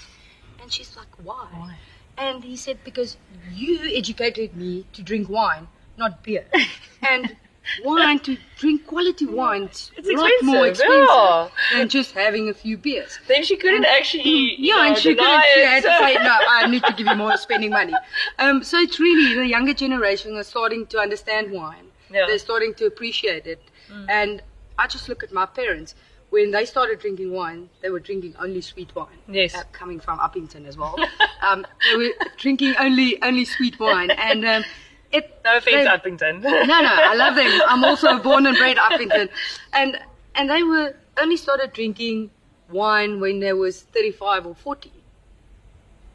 And 0.60 0.72
she's 0.72 0.96
like, 0.96 1.08
Why? 1.22 1.46
Why? 1.52 1.76
And 2.16 2.44
he 2.44 2.56
said, 2.56 2.78
Because 2.84 3.16
you 3.52 3.80
educated 3.96 4.56
me 4.56 4.86
to 4.92 5.02
drink 5.02 5.28
wine, 5.28 5.68
not 5.96 6.22
beer. 6.22 6.46
and 7.10 7.36
wine, 7.84 8.18
to 8.20 8.36
drink 8.58 8.86
quality 8.86 9.26
wine 9.26 9.64
It's 9.64 9.90
a 9.96 10.12
lot 10.12 10.30
more 10.42 10.66
expensive, 10.66 11.08
yeah. 11.08 11.48
than 11.72 11.88
just 11.88 12.12
having 12.12 12.48
a 12.48 12.54
few 12.54 12.76
beers. 12.76 13.18
Then 13.26 13.42
she 13.42 13.56
couldn't 13.56 13.86
actually, 13.86 14.22
you 14.28 14.56
Yeah, 14.58 14.74
know, 14.74 14.82
and 14.88 14.98
she 14.98 15.14
couldn't. 15.14 15.42
She 15.54 15.60
had 15.60 15.82
to 15.82 15.96
say, 15.98 16.14
"No, 16.14 16.38
I 16.48 16.66
need 16.66 16.84
to 16.84 16.92
give 16.92 17.06
you 17.06 17.14
more 17.16 17.36
spending 17.46 17.70
money." 17.70 17.94
Um, 18.38 18.62
so 18.62 18.78
it's 18.78 19.00
really 19.00 19.34
the 19.34 19.46
younger 19.46 19.74
generation 19.74 20.36
are 20.36 20.44
starting 20.44 20.86
to 20.88 20.98
understand 20.98 21.52
wine. 21.52 21.86
Yeah. 22.10 22.26
They're 22.26 22.38
starting 22.38 22.74
to 22.74 22.86
appreciate 22.86 23.46
it, 23.46 23.62
and 24.08 24.42
I 24.78 24.86
just 24.86 25.08
look 25.08 25.22
at 25.22 25.32
my 25.32 25.46
parents. 25.46 25.94
When 26.30 26.50
they 26.50 26.64
started 26.64 26.98
drinking 26.98 27.30
wine, 27.32 27.68
they 27.80 27.90
were 27.90 28.00
drinking 28.00 28.34
only 28.40 28.60
sweet 28.60 28.94
wine. 28.96 29.18
Yes. 29.28 29.54
Uh, 29.54 29.62
coming 29.72 30.00
from 30.00 30.18
Upington 30.18 30.66
as 30.66 30.76
well, 30.76 30.96
um, 31.42 31.64
they 31.88 31.96
were 31.96 32.10
drinking 32.38 32.74
only 32.78 33.22
only 33.22 33.44
sweet 33.44 33.78
wine, 33.78 34.10
and 34.10 34.44
um, 34.44 34.64
it. 35.12 35.40
No 35.44 35.58
offense, 35.58 35.84
they- 35.84 35.86
Upington. 35.86 36.42
no, 36.42 36.50
no, 36.50 36.90
I 36.90 37.14
love 37.14 37.36
them. 37.36 37.60
I'm 37.68 37.84
also 37.84 38.18
born 38.18 38.46
and 38.46 38.56
bred 38.56 38.78
Upington, 38.78 39.28
and 39.72 40.00
and 40.34 40.50
they 40.50 40.62
were 40.64 40.96
only 41.18 41.36
started 41.36 41.72
drinking 41.72 42.30
wine 42.68 43.20
when 43.20 43.38
they 43.38 43.52
was 43.52 43.82
35 43.82 44.46
or 44.46 44.54
40, 44.56 44.90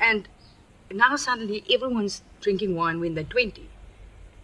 and 0.02 0.28
now 0.92 1.16
suddenly 1.16 1.64
everyone's 1.72 2.24
drinking 2.42 2.76
wine 2.76 3.00
when 3.00 3.14
they're 3.14 3.24
20, 3.24 3.70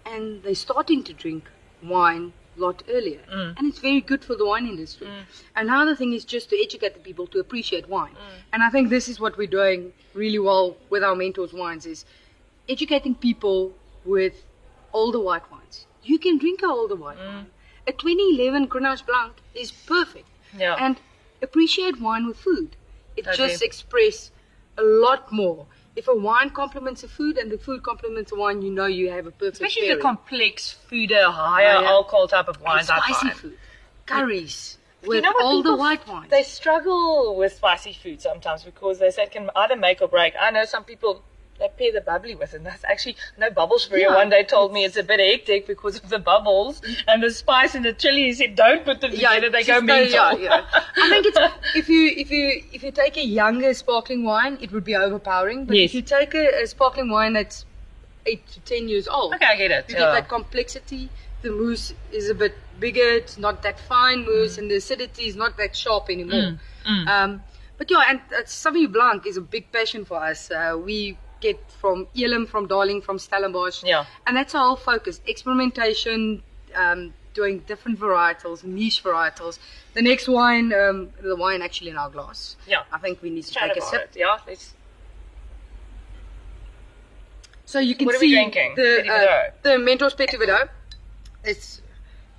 and 0.06 0.42
they're 0.44 0.56
starting 0.56 1.04
to 1.04 1.12
drink 1.14 1.50
wine 1.84 2.32
lot 2.58 2.84
earlier, 2.90 3.22
mm. 3.32 3.58
and 3.58 3.68
it's 3.68 3.80
very 3.80 4.02
good 4.02 4.24
for 4.24 4.36
the 4.36 4.46
wine 4.46 4.66
industry. 4.68 5.08
Mm. 5.08 5.24
And 5.56 5.68
now 5.68 5.86
the 5.86 5.96
thing 5.96 6.14
is 6.14 6.26
just 6.26 6.50
to 6.50 6.62
educate 6.62 6.94
the 6.94 7.00
people 7.00 7.28
to 7.28 7.40
appreciate 7.40 7.88
wine, 7.90 8.14
mm. 8.14 8.42
and 8.54 8.64
I 8.64 8.70
think 8.70 8.90
this 8.90 9.08
is 9.08 9.20
what 9.20 9.38
we're 9.38 9.48
doing 9.48 9.94
really 10.14 10.40
well 10.40 10.78
with 10.90 11.04
our 11.04 11.16
mentors 11.16 11.54
wines 11.54 11.86
is 11.86 12.06
educating 12.70 13.16
people 13.16 13.74
with 14.06 14.44
older 14.94 15.20
white 15.20 15.52
wines. 15.52 15.86
you 16.06 16.20
can 16.20 16.38
drink 16.38 16.62
a 16.62 16.68
older 16.68 16.96
white 16.96 17.18
wine. 17.18 17.48
A 17.88 17.92
2011 17.92 18.68
Grenache 18.68 19.06
Blanc 19.06 19.34
is 19.54 19.72
perfect. 19.72 20.28
Yeah. 20.58 20.76
And 20.80 20.98
appreciate 21.42 22.00
wine 22.00 22.28
with 22.28 22.38
food. 22.38 22.76
It 23.18 23.26
Totally. 23.26 23.50
just 23.50 23.64
express 23.64 24.32
a 24.78 24.84
lot 24.84 25.32
more. 25.32 25.66
If 25.96 26.08
a 26.10 26.16
wine 26.16 26.50
complements 26.50 27.04
a 27.04 27.08
food 27.08 27.38
and 27.38 27.50
the 27.50 27.58
food 27.58 27.82
complements 27.84 28.32
a 28.32 28.36
wine, 28.36 28.62
you 28.62 28.70
know 28.72 28.86
you 28.86 29.10
have 29.12 29.28
a 29.28 29.32
perfect 29.32 29.56
Especially 29.56 29.84
the 29.84 29.94
pairing. 29.94 30.02
complex, 30.02 30.76
foeder, 30.92 31.32
higher 31.32 31.76
oh, 31.78 31.78
Higher. 31.78 31.86
alcohol 31.86 32.28
type 32.28 32.48
of 32.50 32.58
And 32.58 32.66
wines. 32.66 32.90
I 32.90 33.00
spicy 33.00 33.30
food, 33.30 33.58
curries 34.06 34.78
You 35.04 35.10
with 35.10 35.24
know 35.24 35.32
what 35.32 35.44
all 35.46 35.58
the 35.64 35.70
people- 35.70 35.78
white 35.78 36.08
wines. 36.08 36.30
They 36.32 36.44
struggle 36.44 37.36
with 37.38 37.54
spicy 37.54 37.94
food 37.94 38.22
sometimes 38.22 38.64
because 38.64 39.00
they 39.00 39.10
say 39.12 39.24
it 39.24 39.32
can 39.32 39.50
either 39.56 39.76
make 39.76 40.02
or 40.02 40.08
break. 40.10 40.34
I 40.40 40.52
know 40.52 40.66
some 40.66 40.84
people 40.84 41.24
they 41.60 41.70
pair 41.78 41.92
the 41.94 42.02
bubbly 42.02 42.36
with 42.36 42.54
it. 42.54 42.58
And 42.58 42.66
that's 42.66 42.84
actually 42.84 43.16
no 43.38 43.50
bubbles 43.50 43.86
for 43.86 43.96
you. 43.98 44.10
Yeah, 44.10 44.16
One 44.16 44.30
day 44.30 44.44
told 44.44 44.74
me 44.74 44.84
it's 44.86 44.98
a 44.98 45.04
bit 45.04 45.20
hectic 45.20 45.66
because 45.68 45.96
of 45.98 46.10
the 46.10 46.20
bubbles 46.20 46.82
and 47.08 47.24
the 47.24 47.32
spice 47.32 47.76
and 47.76 47.86
the 47.86 47.94
chili. 47.94 48.24
He 48.24 48.34
said 48.34 48.56
don't 48.56 48.84
put 48.84 49.02
them 49.02 49.12
together; 49.12 49.50
they 49.50 49.64
go 49.64 49.80
mental. 49.82 50.12
yeah, 50.12 50.34
yeah. 50.36 50.66
I 50.98 51.10
think 51.10 51.26
it's 51.28 51.38
if 51.76 51.88
you 51.90 52.12
if 52.16 52.30
you 52.32 52.64
if 52.74 52.84
you 52.84 52.92
take 52.92 53.18
a 53.18 53.26
younger 53.26 53.74
sparkling 53.74 54.24
wine, 54.26 54.58
it 54.62 54.72
would 54.72 54.84
be 54.84 54.96
overpowering. 54.96 55.66
But 55.66 55.78
Yes. 55.78 55.90
if 55.92 55.96
you 55.96 56.02
take 56.02 56.34
a, 56.36 56.64
a 56.64 56.68
sparkling 56.68 57.10
wine 57.10 57.34
that's 57.34 57.66
eight 58.26 58.46
to 58.50 58.60
ten 58.62 58.88
years 58.90 59.08
old, 59.08 59.34
Okay, 59.36 59.46
I 59.46 59.56
get 59.56 59.72
it. 59.72 59.86
you 59.90 59.96
yeah. 59.96 60.02
get 60.06 60.12
that 60.14 60.30
complexity. 60.30 61.10
The 61.42 61.52
mousse 61.52 61.94
is 62.12 62.30
a 62.30 62.34
bit 62.36 62.56
bigger. 62.80 63.08
It's 63.22 63.38
not 63.38 63.62
that 63.64 63.80
fine 63.80 64.26
mousse, 64.26 64.58
and 64.58 64.70
the 64.72 64.76
acidity 64.78 65.28
is 65.28 65.36
not 65.36 65.58
that 65.58 65.76
sharp 65.76 66.10
anymore. 66.10 66.58
Mm, 66.88 67.08
Um, 67.08 67.44
but 67.78 67.90
yeah, 67.92 68.04
and 68.10 68.20
uh, 68.36 68.42
Sauvignon 68.46 68.92
Blanc 68.92 69.26
is 69.28 69.38
a 69.38 69.42
big 69.42 69.72
passion 69.72 70.06
for 70.06 70.18
us. 70.24 70.50
Uh, 70.50 70.76
we 70.84 71.18
get 71.46 71.72
from 71.82 72.08
Elim, 72.24 72.46
from 72.54 72.68
Darling, 72.68 73.02
from 73.02 73.18
Stellenbosch. 73.18 73.84
Yeah. 73.84 74.06
And 74.26 74.36
that's 74.38 74.56
our 74.56 74.68
whole 74.68 74.76
focus. 74.92 75.22
Experimentation, 75.26 76.44
um, 76.76 77.14
doing 77.34 77.60
different 77.72 78.00
varietals, 78.00 78.64
niche 78.64 79.04
varietals. 79.04 79.60
The 79.94 80.02
next 80.02 80.28
wine, 80.28 80.74
um, 80.74 81.10
the 81.22 81.36
wine 81.36 81.62
actually 81.62 81.92
in 81.92 81.98
our 81.98 82.10
glass. 82.10 82.56
Yeah. 82.68 82.84
I 82.92 82.98
think 82.98 83.22
we 83.22 83.30
need 83.30 83.46
to 83.46 83.54
Chat 83.54 83.74
take 83.74 83.84
a 83.84 83.86
sip. 83.86 84.02
it. 84.02 84.20
Yeah, 84.20 84.38
let's 84.48 84.74
So 87.66 87.80
you 87.80 87.96
can 87.96 88.06
What 88.06 88.16
are 88.16 88.20
we 88.20 88.30
see 88.30 88.74
the 88.76 88.92
uh, 89.12 89.52
the 89.64 89.78
Mentors 89.80 90.14
Petit 90.14 90.38
Verdot. 90.38 90.70
It's 91.44 91.82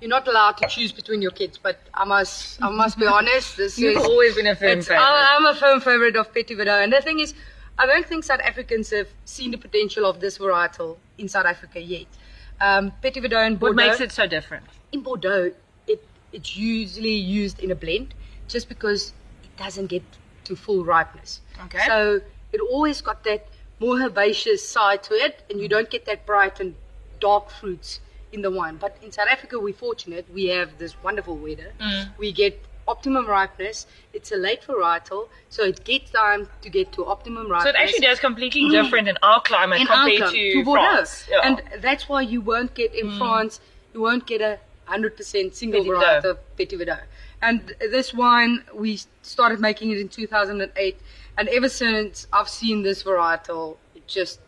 you're 0.01 0.09
not 0.09 0.27
allowed 0.27 0.57
to 0.57 0.67
choose 0.67 0.91
between 0.91 1.21
your 1.21 1.31
kids, 1.31 1.57
but 1.57 1.77
I 1.93 2.05
must 2.05 2.61
I 2.61 2.69
must 2.69 2.97
be 2.97 3.07
honest. 3.07 3.57
This 3.57 3.77
You've 3.81 3.97
is 3.97 4.05
always 4.05 4.35
been 4.35 4.47
a 4.47 4.55
firm 4.55 4.81
favorite. 4.81 4.99
I'm 4.99 5.45
I'm 5.45 5.45
a 5.53 5.55
firm 5.55 5.79
favorite 5.81 6.15
of 6.15 6.33
Petit 6.33 6.55
Verdot, 6.55 6.83
and 6.83 6.93
the 6.93 7.01
thing 7.01 7.19
is, 7.19 7.33
I 7.79 7.85
don't 7.85 8.05
think 8.05 8.23
South 8.23 8.39
Africans 8.41 8.89
have 8.91 9.07
seen 9.25 9.51
the 9.51 9.57
potential 9.57 10.05
of 10.05 10.19
this 10.19 10.37
varietal 10.37 10.97
in 11.17 11.27
South 11.27 11.45
Africa 11.45 11.79
yet. 11.79 12.07
Um, 12.59 12.91
Petit 13.01 13.21
Verdot 13.21 13.45
and 13.45 13.61
what 13.61 13.75
makes 13.75 14.01
it 14.01 14.11
so 14.11 14.25
different? 14.25 14.65
in 14.91 15.01
Bordeaux, 15.01 15.51
it 15.87 16.03
it's 16.31 16.55
usually 16.55 17.15
used 17.15 17.59
in 17.59 17.71
a 17.71 17.75
blend 17.75 18.13
just 18.47 18.69
because 18.69 19.13
it 19.43 19.55
doesn't 19.57 19.87
get 19.87 20.03
to 20.45 20.55
full 20.55 20.83
ripeness. 20.85 21.41
Okay. 21.65 21.85
So 21.85 22.21
it 22.51 22.61
always 22.61 23.01
got 23.01 23.23
that 23.25 23.47
more 23.79 23.99
herbaceous 23.99 24.67
side 24.67 25.03
to 25.03 25.13
it, 25.13 25.43
and 25.49 25.59
you 25.59 25.67
don't 25.67 25.89
get 25.89 26.05
that 26.05 26.25
bright 26.25 26.59
and 26.59 26.75
dark 27.19 27.49
fruits 27.49 27.99
in 28.31 28.41
the 28.41 28.51
wine. 28.51 28.77
But 28.77 28.97
in 29.01 29.11
South 29.11 29.27
Africa, 29.29 29.59
we're 29.59 29.73
fortunate. 29.73 30.25
We 30.33 30.45
have 30.45 30.77
this 30.77 30.95
wonderful 31.03 31.37
weather. 31.37 31.73
Mm. 31.79 32.17
We 32.17 32.31
get 32.31 32.63
optimum 32.87 33.27
ripeness. 33.27 33.85
It's 34.13 34.31
a 34.31 34.35
late 34.35 34.61
varietal, 34.61 35.29
so 35.49 35.63
it 35.63 35.83
gets 35.83 36.11
time 36.11 36.47
to 36.61 36.69
get 36.69 36.91
to 36.93 37.05
optimum 37.05 37.49
ripeness 37.49 37.63
So 37.63 37.69
it 37.69 37.75
actually 37.75 38.07
does 38.07 38.19
completely 38.19 38.63
mm. 38.63 38.71
different 38.71 39.07
in 39.07 39.17
our 39.21 39.41
climate 39.41 39.81
in 39.81 39.87
our 39.87 40.05
compared 40.05 40.19
club, 40.19 40.33
to, 40.33 40.63
Bordeaux. 40.63 40.83
France. 40.83 41.27
Yeah. 41.29 41.39
And 41.43 41.61
that's 41.81 42.09
why 42.09 42.21
you 42.21 42.41
won't 42.41 42.73
get 42.73 42.93
in 42.95 43.07
mm. 43.07 43.17
France, 43.17 43.59
you 43.93 44.01
won't 44.01 44.25
get 44.25 44.41
a 44.41 44.59
100% 44.89 45.53
single 45.53 45.83
Petit 45.83 45.89
varietal. 45.89 46.37
Petit 46.57 46.77
Verdot. 46.77 47.03
And 47.41 47.75
this 47.79 48.13
wine, 48.13 48.63
we 48.73 48.99
started 49.21 49.59
making 49.59 49.91
it 49.91 49.99
in 49.99 50.09
2008. 50.09 50.97
And 51.37 51.49
ever 51.49 51.69
since 51.69 52.25
I've 52.33 52.49
seen 52.49 52.81
this 52.81 53.03
varietal, 53.03 53.77
it 53.95 54.07
just 54.07 54.39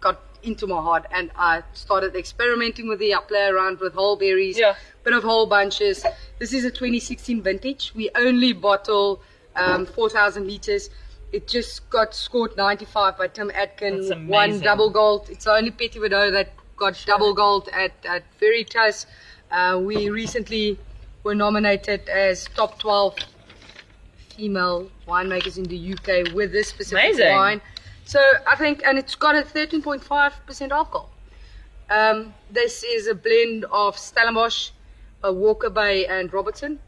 got 0.00 0.20
into 0.44 0.66
my 0.66 0.80
heart. 0.80 1.06
And 1.10 1.30
I 1.36 1.62
started 1.72 2.14
experimenting 2.16 2.88
with 2.88 3.00
it. 3.02 3.14
I 3.14 3.20
play 3.20 3.44
around 3.46 3.80
with 3.80 3.94
whole 3.94 4.16
berries, 4.16 4.58
Yeah. 4.58 4.74
bit 5.02 5.12
of 5.14 5.22
whole 5.22 5.46
bunches. 5.46 6.04
This 6.38 6.52
is 6.52 6.64
a 6.64 6.70
2016 6.70 7.42
vintage. 7.42 7.92
We 7.94 8.10
only 8.14 8.52
bottle 8.52 9.20
um, 9.56 9.86
4,000 9.86 10.46
liters. 10.46 10.90
It 11.32 11.48
just 11.48 11.88
got 11.90 12.14
scored 12.14 12.56
95 12.56 13.18
by 13.18 13.28
Tim 13.28 13.50
Atkin. 13.50 14.28
One 14.28 14.60
double 14.60 14.90
gold. 14.90 15.28
It's 15.30 15.44
the 15.44 15.52
only 15.52 15.70
Petit 15.70 15.98
Verdot 15.98 16.32
that 16.32 16.52
got 16.76 17.02
double 17.06 17.34
gold 17.34 17.68
at, 17.72 17.92
at 18.04 18.22
Veritas. 18.38 19.06
Uh, 19.50 19.80
we 19.82 20.10
recently 20.10 20.78
were 21.22 21.34
nominated 21.34 22.08
as 22.08 22.48
top 22.54 22.78
12 22.78 23.16
female 24.36 24.90
winemakers 25.06 25.56
in 25.58 25.64
the 25.64 25.92
UK 25.94 26.34
with 26.34 26.52
this 26.52 26.68
specific 26.68 27.04
Amazing. 27.04 27.32
wine. 27.34 27.60
So 28.04 28.20
I 28.46 28.56
think, 28.56 28.82
and 28.84 28.98
it's 28.98 29.14
got 29.14 29.34
a 29.34 29.42
13.5% 29.42 30.70
alcohol. 30.70 31.10
Um, 31.90 32.34
this 32.50 32.82
is 32.82 33.06
a 33.06 33.14
blend 33.14 33.64
of 33.70 33.96
Stellenbosch, 33.98 34.70
uh, 35.24 35.32
Walker 35.32 35.70
Bay, 35.70 36.06
and 36.06 36.32
Robertson. 36.32 36.78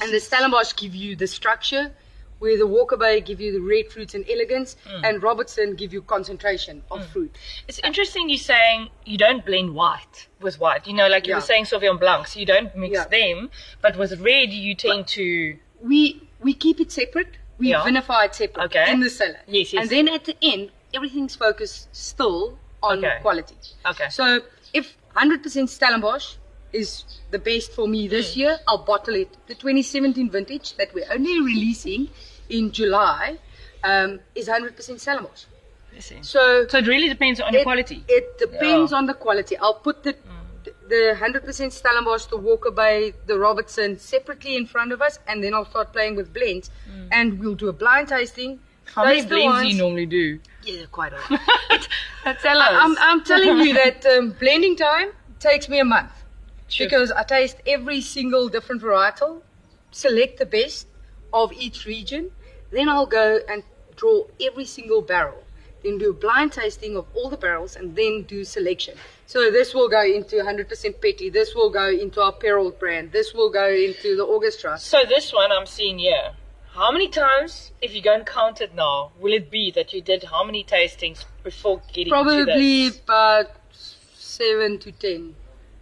And 0.00 0.12
the 0.12 0.20
Stellenbosch 0.20 0.76
give 0.76 0.94
you 0.94 1.16
the 1.16 1.26
structure, 1.26 1.92
where 2.38 2.56
the 2.56 2.66
Walker 2.66 2.96
Bay 2.96 3.20
give 3.20 3.40
you 3.40 3.52
the 3.52 3.60
red 3.60 3.88
fruits 3.92 4.14
and 4.14 4.24
elegance, 4.30 4.76
Mm. 4.88 5.04
and 5.08 5.22
Robertson 5.22 5.74
give 5.74 5.92
you 5.92 6.02
concentration 6.02 6.82
of 6.90 7.04
fruit. 7.06 7.36
It's 7.68 7.80
interesting 7.80 8.28
you're 8.28 8.38
saying 8.38 8.88
you 9.04 9.18
don't 9.18 9.44
blend 9.44 9.74
white 9.74 10.28
with 10.40 10.58
white. 10.58 10.86
You 10.86 10.94
know, 10.94 11.08
like 11.08 11.26
you 11.26 11.32
Yeah. 11.32 11.36
were 11.38 11.42
saying 11.52 11.64
Sauvignon 11.64 11.98
Blancs, 12.00 12.36
you 12.36 12.46
don't 12.46 12.74
mix 12.76 12.94
Yeah. 12.94 13.06
them, 13.08 13.50
but 13.82 13.96
with 13.98 14.18
red 14.20 14.50
you 14.52 14.74
tend 14.74 15.06
to. 15.08 15.58
We 15.82 16.28
we 16.40 16.54
keep 16.54 16.80
it 16.80 16.90
separate. 16.90 17.36
We 17.60 17.68
Yeah. 17.70 17.82
vinify 17.88 18.20
it 18.26 18.34
separate 18.34 18.64
Okay. 18.66 18.86
in 18.92 19.00
the 19.06 19.10
cellar. 19.10 19.40
Yes, 19.46 19.72
yes. 19.72 19.80
And 19.82 19.90
then 19.94 20.06
at 20.16 20.24
the 20.24 20.36
end, 20.52 20.70
everything's 20.98 21.36
focused 21.46 21.88
still 22.10 22.58
on 22.82 22.98
Okay. 23.04 23.18
quality. 23.24 23.56
Okay. 23.92 24.08
So 24.18 24.24
if 24.72 24.96
100% 25.14 25.68
Stellenbosch 25.76 26.26
is 26.72 27.04
the 27.34 27.38
best 27.50 27.68
for 27.76 27.86
me 27.94 28.00
Hmm. 28.06 28.10
this 28.16 28.28
year, 28.40 28.52
I'll 28.66 28.84
bottle 28.92 29.14
it. 29.24 29.30
The 29.46 29.54
2017 29.54 30.30
vintage 30.30 30.68
that 30.78 30.94
we're 30.94 31.10
only 31.16 31.36
releasing 31.52 32.08
in 32.48 32.72
July 32.72 33.38
um, 33.82 34.20
is 34.34 34.46
100% 34.48 35.00
Stellenbosch. 35.00 35.44
So 36.22 36.66
So 36.72 36.78
it 36.78 36.86
really 36.86 37.08
depends 37.08 37.40
on 37.40 37.54
it, 37.54 37.62
quality. 37.62 38.04
It 38.08 38.26
depends 38.38 38.90
Yeah. 38.92 38.98
on 38.98 39.04
the 39.06 39.14
quality. 39.14 39.54
I'll 39.56 39.80
put 39.88 40.02
the 40.02 40.14
the 40.90 41.16
100% 41.16 41.72
Stellenbosch, 41.72 42.24
the 42.26 42.36
Walker 42.36 42.70
Bay, 42.70 43.14
the 43.26 43.38
Robertson 43.38 43.98
separately 43.98 44.56
in 44.56 44.66
front 44.66 44.92
of 44.92 45.00
us, 45.00 45.20
and 45.26 45.42
then 45.42 45.54
I'll 45.54 45.64
start 45.64 45.92
playing 45.92 46.16
with 46.16 46.34
blends, 46.34 46.70
and 47.12 47.38
we'll 47.38 47.54
do 47.54 47.68
a 47.68 47.72
blind 47.72 48.08
tasting. 48.08 48.56
Mm. 48.56 48.60
How 48.94 49.04
many 49.04 49.24
blends 49.24 49.62
do 49.62 49.68
you 49.68 49.78
normally 49.78 50.06
do? 50.06 50.40
Yeah, 50.64 50.86
quite 50.90 51.12
a 51.12 51.16
lot. 51.16 51.88
Tell 52.42 52.58
us. 52.58 52.70
I'm, 52.72 52.96
I'm 52.98 53.22
telling 53.24 53.58
you 53.58 53.72
that 53.74 54.04
um, 54.14 54.32
blending 54.32 54.76
time 54.76 55.10
takes 55.38 55.68
me 55.68 55.78
a 55.78 55.84
month 55.84 56.12
because 56.76 57.12
I 57.12 57.22
taste 57.22 57.56
every 57.66 58.00
single 58.00 58.48
different 58.48 58.82
varietal, 58.82 59.42
select 59.92 60.38
the 60.38 60.46
best 60.46 60.88
of 61.32 61.52
each 61.52 61.86
region, 61.86 62.32
then 62.72 62.88
I'll 62.88 63.06
go 63.06 63.38
and 63.48 63.62
draw 63.94 64.24
every 64.40 64.64
single 64.64 65.02
barrel, 65.02 65.44
then 65.82 65.98
do 65.98 66.10
a 66.10 66.12
blind 66.12 66.52
tasting 66.52 66.96
of 66.96 67.06
all 67.14 67.30
the 67.30 67.36
barrels, 67.36 67.76
and 67.76 67.96
then 67.96 68.22
do 68.22 68.44
selection. 68.44 68.94
So 69.26 69.50
this 69.50 69.74
will 69.74 69.88
go 69.88 70.02
into 70.02 70.36
100% 70.36 71.00
petty, 71.00 71.30
this 71.30 71.54
will 71.54 71.70
go 71.70 71.88
into 71.88 72.20
our 72.20 72.32
Perold 72.32 72.78
brand, 72.78 73.12
this 73.12 73.32
will 73.32 73.50
go 73.50 73.68
into 73.68 74.16
the 74.16 74.24
Orchestra. 74.24 74.78
So 74.78 75.04
this 75.08 75.32
one 75.32 75.52
I'm 75.52 75.66
seeing 75.66 75.98
here. 75.98 76.32
How 76.72 76.92
many 76.92 77.08
times, 77.08 77.72
if 77.82 77.94
you 77.94 78.00
go 78.00 78.14
and 78.14 78.24
count 78.24 78.60
it 78.60 78.74
now, 78.74 79.10
will 79.18 79.32
it 79.32 79.50
be 79.50 79.72
that 79.72 79.92
you 79.92 80.00
did 80.00 80.24
how 80.24 80.44
many 80.44 80.62
tastings 80.62 81.24
before 81.42 81.82
getting 81.88 82.06
to 82.06 82.10
Probably 82.10 82.86
about 82.86 83.50
seven 83.72 84.78
to 84.78 84.92
ten 84.92 85.34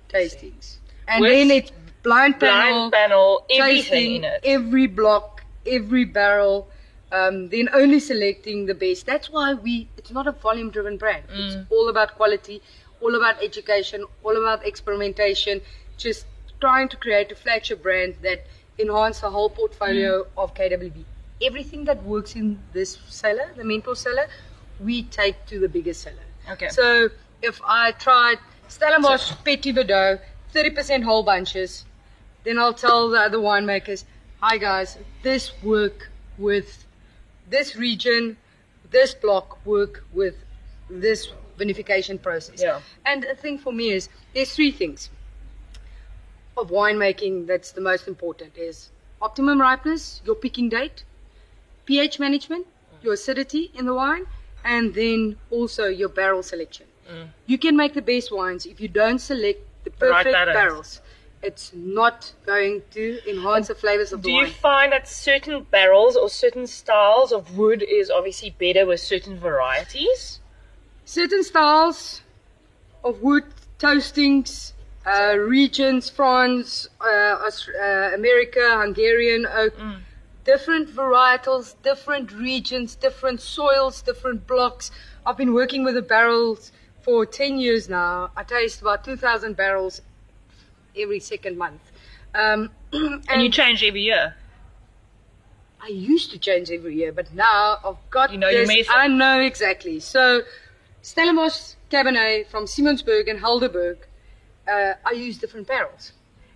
tastings. 0.09 0.79
And 1.07 1.21
With 1.21 1.31
then 1.31 1.51
it's 1.51 1.73
blind 2.03 2.41
panel. 2.41 2.91
Blind 2.91 2.93
panel, 2.93 3.47
everything 3.51 3.83
tasting 3.83 4.15
in 4.17 4.25
it. 4.25 4.41
every 4.45 4.87
block, 4.87 5.45
every 5.67 6.05
barrel, 6.05 6.69
um, 7.13 7.49
then 7.49 7.69
only 7.73 8.01
selecting 8.01 8.67
the 8.67 8.75
best. 8.75 9.07
That's 9.07 9.31
why 9.31 9.55
we. 9.55 9.89
It's 9.97 10.11
not 10.11 10.27
a 10.27 10.33
volume-driven 10.33 10.97
brand. 10.99 11.25
Mm. 11.29 11.47
It's 11.47 11.71
all 11.71 11.89
about 11.89 12.15
quality, 12.17 12.63
all 13.01 13.15
about 13.15 13.43
education, 13.43 14.05
all 14.23 14.37
about 14.37 14.67
experimentation. 14.67 15.61
Just 15.97 16.27
trying 16.61 16.89
to 16.89 16.97
create 16.97 17.31
a 17.33 17.35
flagship 17.35 17.83
brand 17.83 18.17
that 18.23 18.47
enhance 18.79 19.21
the 19.21 19.31
whole 19.31 19.51
portfolio 19.51 20.25
Mm. 20.25 20.29
of 20.37 20.55
KWV. 20.55 21.05
Everything 21.43 21.85
that 21.85 22.03
works 22.05 22.35
in 22.35 22.59
this 22.73 22.99
cellar, 23.09 23.51
the 23.57 23.65
mentor 23.65 23.95
cellar, 23.95 24.27
we 24.81 25.03
take 25.05 25.47
to 25.47 25.59
the 25.59 25.69
biggest 25.69 26.03
cellar. 26.03 26.27
Okay. 26.51 26.69
So 26.69 27.09
if 27.43 27.61
I 27.65 27.93
tried 27.93 28.39
Stellenbosch 28.69 29.33
Petit 29.45 29.73
Verdot, 29.73 30.21
30% 30.55 31.05
whole 31.05 31.23
bunches, 31.23 31.85
then 32.45 32.59
I'll 32.59 32.75
tell 32.75 33.09
the 33.09 33.21
other 33.21 33.39
winemakers, 33.39 34.05
hi 34.41 34.59
guys, 34.59 34.99
this 35.23 35.53
work 35.63 36.11
with 36.39 36.85
this 37.51 37.77
region, 37.77 38.37
this 38.91 39.15
block 39.15 39.65
work 39.67 40.05
with 40.13 40.35
this 40.91 41.29
vinification 41.59 42.21
process. 42.21 42.63
Yeah. 42.63 42.81
And 43.05 43.23
the 43.23 43.35
thing 43.35 43.59
for 43.59 43.73
me 43.73 43.91
is, 43.91 44.09
there's 44.35 44.55
three 44.55 44.71
things. 44.71 45.11
of 46.57 46.71
winemaking 46.71 47.47
that's 47.47 47.71
the 47.71 47.81
most 47.81 48.09
important 48.09 48.57
is 48.57 48.91
optimum 49.23 49.61
ripeness, 49.61 50.21
your 50.25 50.35
picking 50.35 50.69
date, 50.69 51.05
pH 51.87 52.19
management, 52.19 52.67
your 53.01 53.13
acidity 53.15 53.71
in 53.75 53.87
the 53.87 53.95
wine, 53.95 54.27
and 54.65 54.93
then 54.95 55.37
also 55.51 55.87
your 55.87 56.09
barrel 56.09 56.43
selection. 56.43 56.87
You 57.47 57.59
can 57.59 57.77
make 57.77 57.95
the 57.95 58.03
best 58.03 58.33
wines 58.33 58.67
if 58.67 58.81
you 58.81 58.89
don't 58.89 59.21
select 59.21 59.61
the 59.85 59.91
Mm. 59.91 60.01
right 60.11 60.25
perfect 60.25 60.33
balance. 60.35 60.55
barrels. 60.59 61.01
It's 61.43 61.73
not 61.73 62.33
going 62.45 62.83
to 62.93 63.31
enhance 63.31 63.69
the 63.69 63.75
flavors 63.75 64.13
of 64.13 64.23
Do 64.23 64.29
the 64.29 64.35
wine. 64.35 64.45
Do 64.45 64.51
you 64.51 64.55
find 64.57 64.93
that 64.93 65.09
certain 65.09 65.63
barrels 65.71 66.17
or 66.17 66.29
certain 66.29 66.67
styles 66.67 67.33
of 67.33 67.57
wood 67.57 67.83
is 67.83 68.11
obviously 68.11 68.51
better 68.59 68.87
with 68.87 69.01
certain 69.01 69.39
varieties? 69.39 70.41
certain 71.09 71.43
styles 71.43 72.21
of 73.03 73.23
wood 73.23 73.45
toastings, 73.79 74.73
uh, 75.07 75.35
regions, 75.39 76.11
France, 76.11 76.87
uh, 77.01 77.07
uh, 77.07 78.11
America, 78.15 78.61
Hungarian 78.79 79.47
oak, 79.47 79.73
different 80.45 80.95
varietals, 80.95 81.77
different 81.83 82.31
regions, 82.33 82.95
different 82.95 83.41
soils, 83.41 84.03
different 84.03 84.47
blocks. 84.47 84.91
I've 85.25 85.39
been 85.39 85.55
working 85.55 85.83
with 85.83 85.95
the 85.95 86.03
barrels 86.03 86.73
for 87.01 87.25
10 87.25 87.59
years 87.59 87.89
now. 87.89 88.31
I 88.37 88.43
taste 88.43 88.83
about 88.83 89.03
2,000 89.03 89.57
barrels 89.57 90.03
every 90.97 91.21
second 91.21 91.59
month. 91.59 91.81
Um, 92.35 92.71
and, 92.93 93.23
And 93.29 93.43
you 93.43 93.51
change 93.51 93.83
every 93.83 94.03
year. 94.03 94.35
I 95.81 95.89
used 95.89 96.31
to 96.33 96.39
change 96.39 96.71
every 96.71 96.97
year, 96.97 97.13
but 97.13 97.33
now 97.35 97.79
I've 97.85 98.11
got 98.11 98.33
You 98.33 98.39
know 98.39 98.51
this. 98.51 98.89
I 98.91 99.07
know 99.07 99.41
exactly. 99.41 100.01
So, 100.01 100.43
Stellenbosch 101.03 101.75
Cabernet 101.91 102.49
from 102.49 102.65
Simonsberg 102.65 103.31
and 103.31 103.41
Helderberg, 103.41 103.99
uh, 104.67 104.95
I 105.07 105.13
use 105.13 105.39
different 105.39 105.67
barrels, 105.69 106.13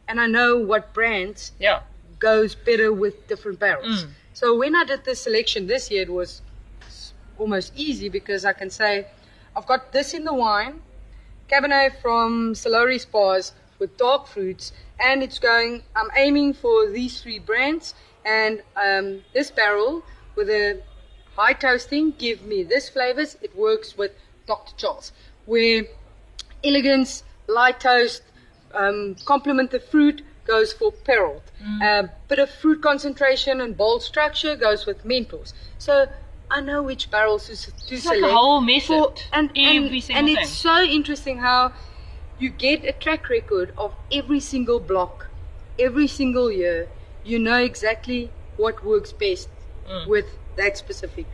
and 0.08 0.20
I 0.20 0.26
know 0.26 0.56
what 0.58 0.92
brands 0.92 1.52
Yeah. 1.58 1.80
goes 2.18 2.54
better 2.54 2.92
with 2.92 3.26
different 3.28 3.58
barrels. 3.60 4.04
Mm. 4.04 4.10
So 4.34 4.56
when 4.56 4.74
I 4.74 4.84
did 4.84 5.04
the 5.04 5.14
selection 5.14 5.66
this 5.66 5.90
year, 5.90 6.02
it 6.02 6.12
was 6.12 6.42
almost 7.38 7.72
easy 7.76 8.08
because 8.08 8.44
I 8.44 8.52
can 8.52 8.70
say, 8.70 9.06
I've 9.56 9.66
got 9.66 9.92
this 9.92 10.14
in 10.14 10.24
the 10.24 10.34
wine, 10.34 10.82
Cabernet 11.48 12.00
from 12.00 12.54
Solari 12.54 13.00
Spas 13.00 13.52
with 13.82 13.96
dark 13.96 14.28
fruits, 14.28 14.72
and 15.00 15.22
it's 15.24 15.40
going. 15.40 15.82
I'm 15.96 16.08
aiming 16.16 16.54
for 16.54 16.88
these 16.88 17.20
three 17.20 17.40
brands, 17.40 17.94
and 18.24 18.62
um, 18.76 19.22
this 19.34 19.50
barrel 19.50 20.04
with 20.36 20.48
a 20.48 20.80
high 21.36 21.52
toasting 21.52 22.12
give 22.16 22.42
me 22.46 22.62
this 22.62 22.88
flavors. 22.88 23.36
It 23.42 23.52
works 23.56 23.98
with 23.98 24.12
Dr. 24.46 24.72
Charles, 24.76 25.10
where 25.46 25.82
elegance, 26.62 27.24
light 27.48 27.80
toast, 27.80 28.22
um, 28.72 29.16
complement 29.24 29.72
the 29.72 29.80
fruit 29.80 30.22
goes 30.46 30.72
for 30.72 30.92
Perold. 30.92 31.42
A 31.82 32.08
bit 32.28 32.38
of 32.38 32.50
fruit 32.50 32.80
concentration 32.82 33.60
and 33.60 33.76
bold 33.76 34.02
structure 34.02 34.54
goes 34.56 34.86
with 34.86 35.04
Mentors. 35.04 35.54
So 35.78 36.06
I 36.50 36.60
know 36.60 36.82
which 36.82 37.10
barrels 37.10 37.46
to, 37.46 37.52
It's 37.52 37.90
like 37.90 38.16
select. 38.16 38.24
a 38.24 38.36
whole 38.36 38.60
method. 38.60 38.88
for- 38.88 39.14
and 39.32 39.50
every 39.56 39.96
and, 39.98 40.04
single 40.04 40.18
and 40.18 40.38
it's 40.38 40.50
so 40.50 40.82
interesting 40.82 41.38
how 41.38 41.72
you 42.42 42.50
get 42.50 42.84
a 42.84 42.92
track 42.92 43.28
record 43.28 43.72
of 43.78 43.94
every 44.12 44.40
single 44.40 44.80
block, 44.80 45.28
every 45.78 46.08
single 46.08 46.50
year. 46.50 46.88
You 47.24 47.38
know 47.38 47.58
exactly 47.58 48.30
what 48.56 48.84
works 48.84 49.12
best 49.12 49.48
Mm. 49.88 50.06
with 50.06 50.26
that 50.56 50.76
specific 50.76 51.26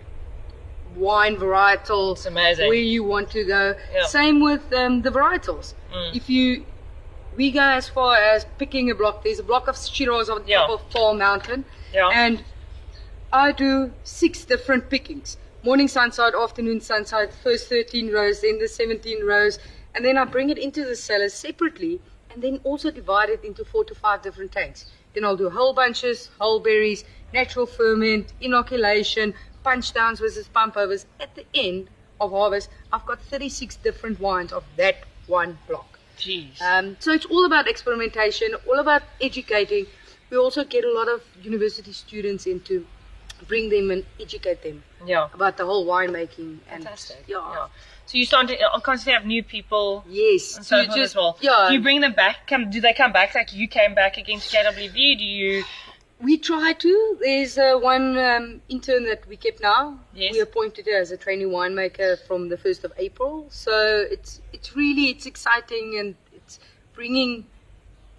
wine 0.96 1.36
varietal. 1.36 2.12
It's 2.12 2.26
amazing. 2.26 2.68
Where 2.68 2.76
you 2.96 3.04
want 3.04 3.30
to 3.32 3.44
go. 3.44 3.74
Yeah. 3.94 4.06
Same 4.06 4.40
with 4.40 4.72
um, 4.72 5.02
the 5.02 5.10
varietals. 5.10 5.74
Mm. 5.94 6.16
If 6.16 6.30
you, 6.30 6.64
we 7.36 7.50
go 7.50 7.60
as 7.62 7.88
far 7.88 8.16
as 8.16 8.46
picking 8.58 8.90
a 8.90 8.94
block. 8.94 9.22
There's 9.24 9.38
a 9.38 9.42
block 9.42 9.68
of 9.68 9.76
Shiraz 9.76 10.28
on 10.30 10.42
Yeah. 10.46 10.58
top 10.58 10.70
of 10.70 10.90
Paarl 10.90 11.14
Mountain, 11.14 11.64
Yeah. 11.92 12.08
and 12.12 12.42
I 13.32 13.52
do 13.52 13.92
six 14.02 14.44
different 14.46 14.88
pickings: 14.88 15.36
morning 15.62 15.88
sunside, 15.88 16.35
afternoon 16.35 16.80
sunside, 16.80 17.28
first 17.35 17.68
13 17.68 18.11
rows, 18.11 18.40
then 18.40 18.59
the 18.59 18.68
17 18.68 19.24
rows, 19.24 19.59
and 19.98 20.04
then 20.04 20.16
I 20.16 20.24
bring 20.24 20.48
it 20.48 20.58
into 20.58 20.84
the 20.84 20.94
cellar 20.94 21.28
separately, 21.28 22.00
and 22.30 22.40
then 22.40 22.61
also 22.62 22.88
divide 22.92 23.30
it 23.30 23.42
into 23.42 23.64
four 23.64 23.82
to 23.87 23.96
five 23.96 24.22
different 24.22 24.52
tanks. 24.52 24.87
Then 25.12 25.24
I'll 25.24 25.37
do 25.37 25.50
whole 25.50 25.72
bunches, 25.72 26.30
whole 26.38 26.61
berries, 26.61 27.02
natural 27.34 27.66
ferment, 27.66 28.32
inoculation, 28.40 29.34
punch 29.64 29.92
downs 29.92 30.20
versus 30.20 30.46
pump 30.46 30.76
overs. 30.76 31.04
At 31.18 31.34
the 31.34 31.44
end 31.52 31.88
of 32.20 32.30
harvest, 32.30 32.70
I've 32.92 33.06
got 33.06 33.20
36 33.22 33.74
different 33.78 34.20
wines 34.20 34.52
of 34.52 34.62
that 34.76 34.98
one 35.26 35.58
block. 35.66 35.98
Jeez. 36.16 36.62
Um, 36.62 36.96
so 37.00 37.11
it's 37.11 37.26
all 37.26 37.44
about 37.44 37.66
experimentation, 37.66 38.54
all 38.68 38.78
about 38.78 39.02
educating. 39.20 39.87
We 40.30 40.37
also 40.37 40.62
get 40.62 40.84
a 40.84 40.92
lot 40.92 41.08
of 41.08 41.24
university 41.42 41.92
students 41.92 42.46
in 42.46 42.61
to 42.61 42.87
bring 43.46 43.68
them 43.68 43.90
and 43.90 44.05
educate 44.20 44.62
them 44.62 44.83
yeah. 45.07 45.29
about 45.33 45.57
the 45.57 45.64
whole 45.64 45.87
winemaking. 45.87 46.59
And 46.70 46.85
Fantastic. 46.85 47.24
Yeah. 47.27 47.68
So 48.07 48.16
you 48.16 48.24
start 48.24 48.48
to 48.48 48.59
uh, 48.59 48.81
constantly 48.81 49.12
have 49.12 49.27
new 49.27 49.42
people 49.42 50.05
Yes. 50.09 50.57
and 50.57 50.64
so 50.64 50.85
forth 50.85 50.98
as 50.98 51.14
well. 51.14 51.38
Yeah. 51.40 51.66
Do 51.68 51.74
you 51.74 51.83
bring 51.83 52.01
them 52.01 52.14
back? 52.14 52.46
Come? 52.46 52.70
Do 52.70 52.81
they 52.81 52.94
come 52.94 53.12
back? 53.12 53.35
Like 53.35 53.53
you 53.53 53.68
came 53.68 53.94
back 53.94 54.16
again 54.16 54.40
to 54.40 54.57
KWV? 54.57 55.18
Do 55.18 55.24
you? 55.24 55.64
we 56.20 56.37
try 56.38 56.72
to. 56.72 57.16
There's 57.20 57.59
uh, 57.59 57.79
one 57.79 58.18
um, 58.18 58.61
intern 58.68 59.05
that 59.05 59.27
we 59.29 59.37
kept 59.37 59.62
now. 59.62 59.98
Yes. 60.14 60.33
We 60.33 60.40
appointed 60.40 60.87
her 60.87 60.98
as 60.98 61.11
a 61.11 61.16
trainee 61.16 61.44
winemaker 61.44 62.18
from 62.27 62.48
the 62.48 62.57
1st 62.57 62.85
of 62.85 62.92
April. 62.98 63.46
So 63.51 64.07
it's 64.11 64.40
it's 64.53 64.74
really 64.74 65.11
it's 65.11 65.27
exciting 65.27 65.96
and 65.98 66.14
it's 66.35 66.59
bringing 66.94 67.46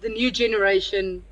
the 0.00 0.08
new 0.08 0.30
generation 0.30 1.24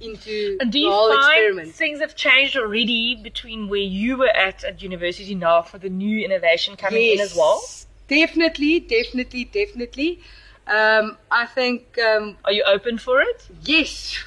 into 0.00 0.56
And 0.60 0.70
do 0.72 0.78
you 0.78 0.90
find 0.90 1.30
experiment. 1.32 1.74
things 1.74 2.00
have 2.00 2.14
changed 2.16 2.56
already 2.56 3.14
between 3.14 3.68
where 3.68 3.80
you 3.80 4.16
were 4.16 4.28
at 4.28 4.64
at 4.64 4.82
university 4.82 5.34
now 5.34 5.62
for 5.62 5.78
the 5.78 5.88
new 5.88 6.24
innovation 6.24 6.76
coming 6.76 7.02
in 7.12 7.20
as 7.20 7.34
well? 7.36 7.62
Definitely, 8.08 8.80
definitely, 8.80 9.44
definitely. 9.44 10.20
Um, 10.66 11.16
I 11.30 11.46
think 11.46 11.98
um, 11.98 12.36
Are 12.44 12.52
you 12.52 12.64
open 12.64 12.98
for 12.98 13.20
it? 13.20 13.46
yes. 13.64 14.18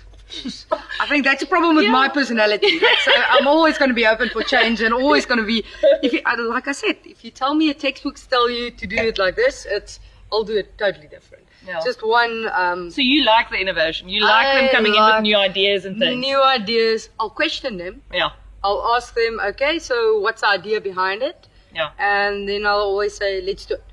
I 0.99 1.05
think 1.07 1.23
that's 1.23 1.41
a 1.41 1.45
problem 1.47 1.77
with 1.77 1.85
Yeah. 1.85 1.91
my 1.91 2.09
personality. 2.09 2.79
That's, 2.79 3.07
uh, 3.07 3.23
I'm 3.29 3.47
always 3.47 3.77
going 3.77 3.89
to 3.89 3.95
be 3.95 4.05
open 4.05 4.27
for 4.29 4.43
change 4.43 4.81
and 4.81 4.93
always 4.93 5.25
going 5.25 5.39
to 5.39 5.45
be. 5.45 5.63
If 6.03 6.11
you, 6.11 6.21
like 6.49 6.67
I 6.67 6.73
said, 6.73 6.97
if 7.05 7.23
you 7.23 7.31
tell 7.31 7.53
me 7.55 7.69
a 7.69 7.73
textbook 7.73 8.17
tell 8.29 8.49
you 8.49 8.69
to 8.71 8.85
do 8.87 8.97
it 8.97 9.17
like 9.17 9.35
this, 9.37 9.65
it's 9.69 9.99
I'll 10.31 10.43
do 10.43 10.57
it 10.57 10.77
totally 10.77 11.07
different. 11.07 11.45
Yeah. 11.65 11.79
Just 11.83 12.05
one 12.05 12.49
um, 12.53 12.91
So 12.91 13.01
you 13.01 13.23
like 13.23 13.49
the 13.49 13.57
innovation? 13.57 14.07
You 14.09 14.21
like 14.23 14.55
them 14.55 14.65
I 14.65 14.71
coming 14.71 14.93
in 14.93 15.03
with 15.03 15.21
new 15.21 15.37
ideas 15.37 15.85
and 15.85 15.97
things? 15.97 16.19
new 16.19 16.41
ideas. 16.43 17.09
I'll 17.19 17.29
question 17.29 17.77
them. 17.77 18.01
yeah, 18.13 18.29
I'll 18.63 18.83
ask 18.95 19.13
them, 19.15 19.39
okay, 19.51 19.79
so 19.79 20.19
what's 20.19 20.41
the 20.41 20.47
idea 20.49 20.81
behind 20.81 21.21
it? 21.23 21.47
yeah. 21.73 21.91
And 21.99 22.47
then 22.49 22.65
I'll 22.65 22.79
always 22.91 23.15
say, 23.15 23.41
let's 23.41 23.65
do 23.65 23.75
it. 23.75 23.83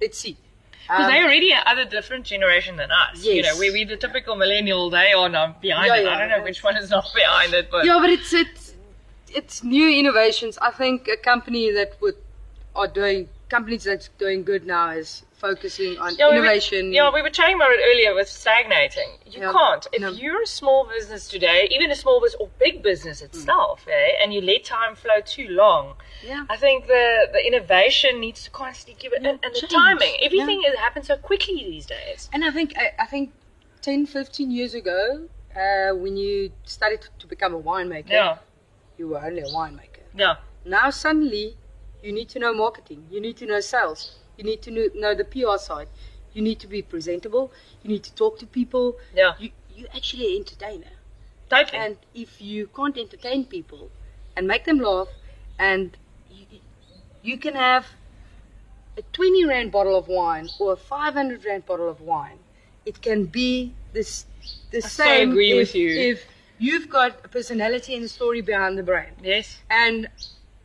Let's 0.00 0.18
see. 0.18 0.36
Because 0.82 1.04
Um, 1.04 1.10
they're 1.12 1.30
a 1.78 1.84
different 1.84 2.24
generation 2.26 2.76
than 2.76 2.90
us. 2.90 3.22
Yes. 3.24 3.34
You 3.36 3.42
know, 3.44 3.56
we 3.58 3.70
we 3.70 3.84
the 3.84 3.96
typical 3.96 4.34
millennial. 4.34 4.90
They 4.90 5.12
are 5.12 5.28
now 5.28 5.54
behind 5.60 5.86
Yeah, 5.86 5.96
it. 5.96 6.04
yeah. 6.04 6.14
I 6.14 6.18
don't 6.18 6.30
know 6.30 6.42
which 6.42 6.64
one 6.64 6.76
is 6.76 6.90
not 6.90 7.06
behind 7.14 7.54
it, 7.54 7.70
but 7.70 7.84
Yeah, 7.84 7.98
but 8.00 8.10
it's 8.10 8.32
it's 8.32 8.74
it's 9.32 9.62
new 9.62 9.88
innovations. 10.00 10.58
I 10.58 10.70
think 10.80 11.06
a 11.06 11.16
company 11.16 11.70
that 11.78 11.90
would 12.00 12.16
are 12.74 12.88
doing 12.88 13.28
companies 13.50 13.84
that's 13.84 14.08
doing 14.18 14.44
good 14.44 14.64
now 14.64 14.90
is 14.90 15.24
focusing 15.32 15.98
on 15.98 16.14
Yeah, 16.16 16.28
we 16.28 16.34
were- 16.38 16.44
innovation. 16.44 16.92
yeah, 16.92 17.10
we 17.12 17.22
were 17.22 17.30
chatting 17.30 17.56
about 17.56 17.72
it 17.72 17.80
earlier 17.90 18.14
with 18.14 18.28
stagnating. 18.28 19.10
You 19.26 19.40
Yeah. 19.42 19.52
can't. 19.52 19.86
If 19.92 20.00
No. 20.02 20.10
you're 20.10 20.42
a 20.42 20.46
small 20.46 20.84
business 20.86 21.28
today, 21.28 21.66
even 21.70 21.90
a 21.90 21.96
small 21.96 22.20
business 22.20 22.40
or 22.40 22.48
big 22.58 22.82
business 22.82 23.20
itself, 23.22 23.86
eh, 23.88 24.12
and 24.22 24.32
you 24.34 24.40
let 24.40 24.64
time 24.64 24.94
flow 24.94 25.20
too 25.24 25.48
long, 25.48 25.96
yeah. 26.22 26.44
I 26.48 26.56
think 26.56 26.86
the, 26.86 27.28
the 27.32 27.42
innovation 27.46 28.20
needs 28.20 28.44
to 28.44 28.50
constantly 28.50 28.96
give 29.02 29.12
it, 29.14 29.18
and, 29.26 29.38
and 29.42 29.54
the 29.54 29.66
timing. 29.66 30.14
Everything 30.22 30.62
is, 30.66 30.74
happens 30.78 31.06
so 31.08 31.16
quickly 31.16 31.56
these 31.74 31.86
days. 31.86 32.28
And 32.32 32.44
I 32.44 32.50
think 32.50 32.68
I, 32.76 32.92
I 32.98 33.06
think 33.06 33.32
10, 33.82 34.06
15 34.06 34.50
years 34.50 34.74
ago, 34.74 35.28
uh, 35.56 35.90
when 35.94 36.16
you 36.16 36.52
started 36.64 37.08
to 37.18 37.26
become 37.26 37.54
a 37.54 37.60
winemaker, 37.60 38.10
Yeah, 38.10 38.38
you 38.98 39.08
were 39.08 39.20
only 39.24 39.40
a 39.40 39.46
winemaker. 39.46 40.04
yeah, 40.14 40.36
Now 40.66 40.90
suddenly, 40.90 41.56
you 42.02 42.12
need 42.12 42.28
to 42.30 42.38
know 42.38 42.52
marketing. 42.52 43.06
You 43.10 43.20
need 43.20 43.36
to 43.38 43.46
know 43.46 43.60
sales. 43.60 44.16
You 44.36 44.44
need 44.44 44.62
to 44.62 44.70
know, 44.94 45.14
the 45.14 45.24
PR 45.24 45.58
side. 45.58 45.88
You 46.32 46.42
need 46.42 46.58
to 46.60 46.66
be 46.66 46.82
presentable. 46.82 47.52
You 47.82 47.90
need 47.90 48.04
to 48.04 48.14
talk 48.14 48.38
to 48.38 48.46
people. 48.46 48.96
yeah. 49.14 49.32
You 49.38 49.50
you 49.74 49.86
actually 49.94 50.26
an 50.32 50.36
entertainer. 50.42 50.92
Totally. 51.48 51.78
And 51.78 51.96
if 52.14 52.40
you 52.40 52.68
can't 52.68 52.96
entertain 52.96 53.44
people 53.44 53.90
and 54.36 54.46
make 54.46 54.64
them 54.64 54.78
laugh, 54.78 55.08
and 55.58 55.96
you, 56.30 56.46
you 57.22 57.38
can 57.38 57.54
have 57.54 57.86
a 58.96 59.02
20 59.12 59.44
rand 59.46 59.72
bottle 59.72 59.96
of 59.96 60.08
wine 60.08 60.48
or 60.58 60.72
a 60.74 60.76
500 60.76 61.44
rand 61.44 61.66
bottle 61.66 61.88
of 61.88 62.00
wine, 62.00 62.38
it 62.84 63.00
can 63.02 63.24
be 63.24 63.72
this 63.92 64.26
the 64.70 64.80
so 64.80 65.04
same. 65.04 65.30
agree 65.30 65.52
if, 65.52 65.56
with 65.56 65.74
you. 65.74 65.88
If 66.12 66.24
you've 66.58 66.88
got 66.88 67.24
a 67.24 67.28
personality 67.28 67.94
and 67.94 68.04
a 68.04 68.08
story 68.08 68.40
behind 68.40 68.78
the 68.78 68.82
brand, 68.82 69.16
yes, 69.22 69.60
and 69.70 70.08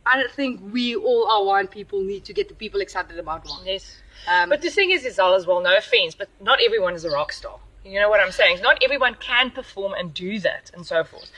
I 0.06 0.18
don't 0.18 0.30
think 0.40 0.60
we 0.72 0.94
all 0.96 1.26
our 1.28 1.44
wine 1.44 1.68
people 1.68 2.00
need 2.02 2.24
to 2.26 2.32
get 2.32 2.48
the 2.48 2.54
people 2.54 2.80
excited 2.80 3.18
about 3.18 3.44
wine. 3.48 3.66
yes. 3.66 3.84
Um, 4.32 4.48
But 4.48 4.60
the 4.62 4.70
thing 4.70 4.90
is, 4.90 5.04
Isal, 5.04 5.36
as 5.36 5.46
well, 5.46 5.60
no 5.60 5.76
offense, 5.76 6.14
but 6.14 6.28
not 6.40 6.58
everyone 6.66 6.94
is 6.94 7.04
a 7.04 7.10
rock 7.10 7.32
star. 7.32 7.58
You 7.84 8.00
know 8.00 8.08
what 8.12 8.20
I'm 8.20 8.32
saying? 8.32 8.62
Not 8.62 8.82
everyone 8.82 9.14
can 9.14 9.50
perform 9.52 9.92
and 9.98 10.12
do 10.12 10.40
that 10.40 10.70
and 10.74 10.84
so 10.84 11.04
forth. 11.04 11.30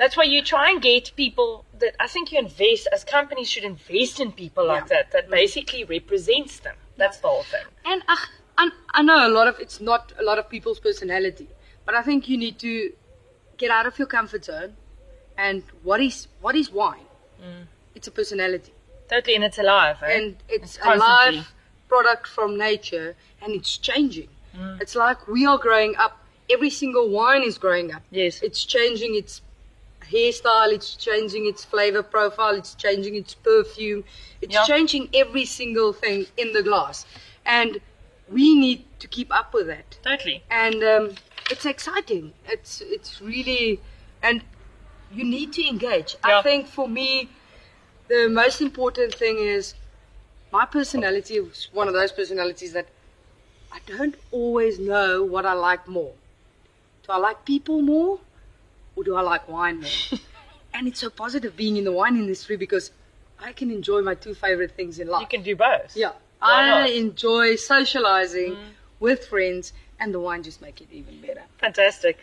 That's 0.00 0.16
why 0.16 0.24
you 0.24 0.42
try 0.42 0.70
and 0.70 0.82
get 0.82 1.12
people 1.14 1.64
that 1.78 1.94
I 2.00 2.08
think 2.08 2.32
you 2.32 2.38
invest 2.40 2.88
as 2.92 3.04
companies 3.04 3.48
should 3.48 3.62
invest 3.64 4.18
in 4.18 4.32
people 4.32 4.66
like 4.66 4.84
Yeah. 4.88 4.94
that 4.94 5.12
that 5.12 5.30
basically 5.30 5.84
represents 5.84 6.58
them. 6.60 6.74
That's 6.96 7.18
the 7.18 7.28
whole 7.28 7.44
thing. 7.54 7.66
And 7.84 8.02
ugh, 8.08 8.24
I, 8.58 8.70
I 8.98 9.02
know 9.02 9.26
a 9.28 9.32
lot 9.38 9.46
of 9.46 9.60
it's 9.60 9.80
not 9.80 10.12
a 10.18 10.24
lot 10.24 10.38
of 10.40 10.48
people's 10.54 10.80
personality, 10.80 11.48
but 11.86 11.94
I 11.94 12.02
think 12.02 12.28
you 12.28 12.36
need 12.36 12.58
to 12.60 12.72
get 13.56 13.70
out 13.70 13.86
of 13.86 13.96
your 14.00 14.08
comfort 14.08 14.44
zone. 14.44 14.74
And 15.46 15.62
what 15.84 16.00
is 16.00 16.26
what 16.40 16.54
is 16.56 16.68
wine? 16.70 17.06
Mm. 17.40 17.66
It's 17.94 18.06
a 18.08 18.10
personality, 18.10 18.72
Totally, 19.08 19.34
and 19.36 19.44
it's 19.44 19.58
alive. 19.58 19.96
Eh? 20.02 20.16
and 20.16 20.36
it's, 20.48 20.76
It's 20.76 20.84
a 20.84 20.96
live 20.96 21.52
product 21.88 22.26
from 22.26 22.56
nature, 22.56 23.14
and 23.42 23.52
it's 23.54 23.76
changing. 23.76 24.28
Mm. 24.56 24.80
It's 24.80 24.94
like 24.94 25.28
we 25.28 25.46
are 25.46 25.58
growing 25.58 25.96
up. 25.96 26.18
Every 26.50 26.70
single 26.70 27.08
wine 27.08 27.42
is 27.42 27.56
growing 27.58 27.92
up. 27.94 28.02
Yes. 28.10 28.42
It's 28.42 28.64
changing 28.64 29.14
its 29.14 29.40
hairstyle, 30.10 30.72
it's 30.72 30.94
changing 30.94 31.46
its 31.46 31.64
flavor 31.64 32.02
profile, 32.02 32.54
it's 32.54 32.74
changing 32.74 33.14
its 33.14 33.34
perfume, 33.34 34.04
it's 34.40 34.54
Yeah. 34.54 34.64
changing 34.64 35.08
every 35.14 35.44
single 35.44 35.92
thing 35.92 36.26
in 36.36 36.52
the 36.52 36.62
glass. 36.62 37.06
And 37.46 37.80
we 38.28 38.54
need 38.54 38.84
to 39.00 39.08
keep 39.08 39.32
up 39.34 39.54
with 39.54 39.66
that. 39.68 39.98
Totally. 40.02 40.42
And 40.50 40.82
um, 40.82 41.14
it's 41.50 41.64
exciting. 41.66 42.32
It's 42.46 42.80
it's 42.80 43.20
really 43.20 43.80
and 44.22 44.42
you 45.12 45.24
need 45.24 45.52
to 45.54 45.66
engage. 45.66 46.16
Yeah. 46.26 46.38
I 46.38 46.42
think 46.42 46.66
for 46.66 46.88
me 46.88 47.28
the 48.12 48.28
most 48.28 48.60
important 48.60 49.14
thing 49.14 49.38
is 49.38 49.74
my 50.52 50.66
personality 50.66 51.34
is 51.36 51.68
one 51.72 51.88
of 51.88 51.94
those 51.94 52.12
personalities 52.12 52.74
that 52.74 52.86
I 53.72 53.78
don't 53.86 54.14
always 54.30 54.78
know 54.78 55.24
what 55.24 55.46
I 55.46 55.54
like 55.54 55.88
more. 55.88 56.12
Do 57.04 57.12
I 57.12 57.16
like 57.16 57.46
people 57.46 57.80
more 57.80 58.20
or 58.94 59.04
do 59.04 59.16
I 59.16 59.22
like 59.22 59.48
wine 59.48 59.80
more? 59.80 60.20
and 60.74 60.86
it's 60.86 61.00
so 61.00 61.08
positive 61.08 61.56
being 61.56 61.78
in 61.78 61.84
the 61.84 61.92
wine 61.92 62.16
industry 62.16 62.56
because 62.56 62.90
I 63.40 63.52
can 63.52 63.70
enjoy 63.70 64.02
my 64.02 64.14
two 64.14 64.34
favorite 64.34 64.72
things 64.72 64.98
in 64.98 65.08
life. 65.08 65.22
You 65.22 65.28
can 65.28 65.42
do 65.42 65.56
both. 65.56 65.96
yeah. 65.96 66.12
Why 66.40 66.64
I 66.64 66.80
not? 66.80 66.90
enjoy 66.90 67.56
socializing 67.56 68.56
mm. 68.56 68.70
with 69.00 69.26
friends 69.26 69.72
and 69.98 70.12
the 70.12 70.20
wine 70.20 70.42
just 70.42 70.60
make 70.60 70.82
it 70.82 70.88
even 70.92 71.20
better. 71.22 71.44
Fantastic. 71.58 72.18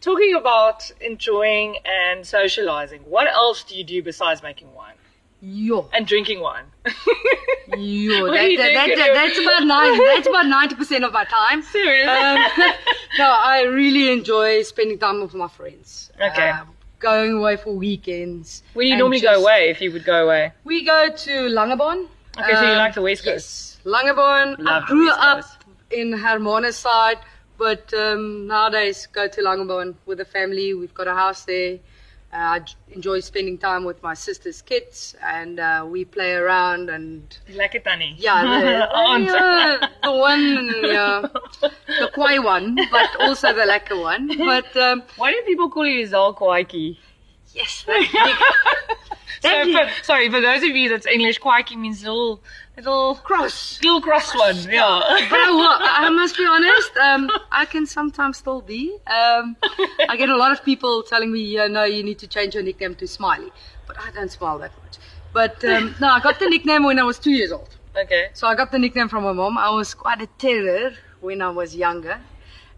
Talking 0.00 0.36
about 0.36 0.92
enjoying 1.00 1.78
and 1.84 2.24
socializing, 2.24 3.00
what 3.00 3.26
else 3.26 3.64
do 3.64 3.74
you 3.74 3.82
do 3.82 4.00
besides 4.00 4.44
making 4.44 4.72
wine 4.74 4.94
Yo. 5.40 5.88
and 5.92 6.06
drinking 6.06 6.40
wine? 6.40 6.64
Yo, 6.84 6.92
What 8.22 8.32
that, 8.32 8.56
that, 8.56 8.88
that, 8.96 9.10
that's 9.14 9.38
about 9.38 9.64
nine. 9.64 9.98
That's 9.98 10.26
about 10.26 10.46
ninety 10.46 10.74
percent 10.74 11.04
of 11.04 11.12
my 11.12 11.24
time. 11.24 11.62
Seriously? 11.62 12.08
Um, 12.08 12.36
no, 13.18 13.24
I 13.30 13.62
really 13.68 14.12
enjoy 14.12 14.62
spending 14.62 14.98
time 14.98 15.20
with 15.20 15.34
my 15.34 15.48
friends. 15.48 16.10
Okay. 16.20 16.48
Um, 16.50 16.68
going 16.98 17.34
away 17.34 17.56
for 17.56 17.72
weekends. 17.74 18.62
Where 18.74 18.84
do 18.84 18.88
you 18.88 18.96
normally 18.96 19.20
just- 19.20 19.32
go 19.34 19.40
away 19.40 19.70
if 19.70 19.80
you 19.80 19.92
would 19.92 20.04
go 20.04 20.24
away? 20.24 20.52
We 20.64 20.84
go 20.84 21.08
to 21.08 21.30
Langebaan. 21.30 22.08
Okay, 22.38 22.54
so 22.54 22.62
you 22.62 22.68
Um, 22.72 22.78
like 22.78 22.94
the 22.94 23.02
West 23.02 23.24
Coast? 23.24 23.78
Yes, 23.78 23.78
Langebaan. 23.84 24.58
Love 24.58 24.66
I 24.66 24.80
the 24.80 24.86
grew 24.86 25.06
West 25.06 25.20
up 25.20 25.40
Coast. 25.42 25.58
in 25.90 26.12
Hermanus 26.12 26.74
side, 26.76 27.18
but 27.58 27.92
um, 27.94 28.46
nowadays 28.48 29.06
go 29.06 29.28
to 29.28 29.40
Langebaan 29.42 29.94
with 30.06 30.18
the 30.18 30.24
family. 30.24 30.74
We've 30.74 30.94
got 30.94 31.06
a 31.08 31.14
house 31.14 31.44
there. 31.44 31.78
Uh, 32.30 32.36
I 32.36 32.58
j- 32.60 32.74
enjoy 32.92 33.20
spending 33.20 33.56
time 33.56 33.84
with 33.84 34.02
my 34.02 34.12
sister's 34.12 34.60
kids, 34.60 35.14
and 35.24 35.58
uh, 35.58 35.86
we 35.88 36.04
play 36.04 36.32
around 36.34 36.90
and 36.90 37.22
Lekker 37.50 37.82
tannie. 37.82 38.14
yeah, 38.18 38.42
the, 38.42 38.90
Aunt. 38.94 39.24
yeah, 39.24 39.88
the 40.02 40.12
one, 40.12 40.74
yeah, 40.84 41.22
the 42.00 42.10
kwai 42.14 42.38
one, 42.38 42.76
but 42.90 43.08
also 43.20 43.54
the 43.54 43.62
lekker 43.62 43.98
one. 44.00 44.28
But 44.36 44.76
um, 44.76 45.02
Why 45.16 45.32
do 45.32 45.40
people 45.46 45.70
call 45.70 45.86
you 45.86 46.06
Zalkwaiki? 46.06 46.98
yes, 47.54 47.84
that 47.86 48.08
big 48.12 48.98
So 49.40 49.72
for, 49.72 49.88
sorry, 50.02 50.28
for 50.30 50.40
those 50.40 50.62
of 50.64 50.70
you 50.70 50.88
that's 50.90 51.06
English, 51.06 51.40
kwaiki 51.40 51.76
means 51.76 52.02
little, 52.02 52.42
little, 52.78 53.14
cross. 53.16 53.80
little 53.82 54.00
cross 54.00 54.34
one. 54.34 54.56
Yeah. 54.70 55.00
But 55.30 55.38
I, 55.38 56.06
I 56.06 56.10
must 56.10 56.36
be 56.36 56.46
honest, 56.46 56.96
um, 56.96 57.30
I 57.50 57.64
can 57.64 57.86
sometimes 57.86 58.38
still 58.38 58.60
be. 58.60 58.96
Um, 59.06 59.56
I 60.08 60.16
get 60.16 60.28
a 60.28 60.36
lot 60.36 60.52
of 60.52 60.64
people 60.64 61.02
telling 61.02 61.32
me, 61.32 61.40
yeah, 61.40 61.66
no, 61.66 61.84
you 61.84 62.02
need 62.02 62.18
to 62.20 62.26
change 62.26 62.54
your 62.54 62.62
nickname 62.62 62.94
to 62.96 63.06
Smiley. 63.06 63.50
But 63.86 63.96
I 64.00 64.10
don't 64.10 64.30
smile 64.30 64.58
that 64.58 64.72
much. 64.82 64.98
But 65.32 65.64
um, 65.64 65.94
no, 66.00 66.08
I 66.08 66.20
got 66.20 66.38
the 66.38 66.48
nickname 66.48 66.84
when 66.84 66.98
I 66.98 67.02
was 67.02 67.18
two 67.18 67.32
years 67.32 67.52
old. 67.52 67.76
okay. 67.96 68.28
So 68.34 68.46
I 68.46 68.54
got 68.54 68.70
the 68.70 68.78
nickname 68.78 69.08
from 69.08 69.24
my 69.24 69.32
mom. 69.32 69.58
I 69.58 69.70
was 69.70 69.94
quite 69.94 70.22
a 70.22 70.26
terror 70.38 70.92
when 71.20 71.42
I 71.42 71.50
was 71.50 71.74
younger. 71.74 72.18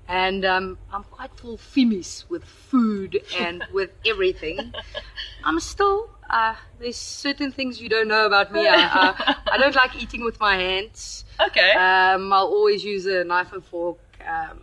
And 0.09 0.45
um, 0.45 0.77
I'm 0.93 1.05
quite 1.05 1.31
full 1.37 1.57
fimis 1.57 2.29
with 2.29 2.43
food 2.45 3.21
and 3.39 3.65
with 3.73 3.91
everything. 4.05 4.73
I'm 5.45 5.61
still, 5.61 6.11
uh, 6.31 6.55
there's 6.79 6.97
certain 6.97 7.53
things 7.53 7.81
you 7.81 7.89
don't 7.89 8.09
know 8.09 8.27
about 8.27 8.53
me. 8.53 8.67
I, 8.67 8.75
I, 8.77 9.37
I 9.53 9.59
don't 9.59 9.75
like 9.75 10.01
eating 10.03 10.25
with 10.25 10.39
my 10.41 10.57
hands. 10.57 11.25
Okay. 11.49 11.73
Um, 11.73 12.33
I'll 12.33 12.47
always 12.47 12.85
use 12.85 13.07
a 13.07 13.25
knife 13.25 13.53
and 13.53 13.65
fork. 13.65 13.99
Um, 14.27 14.61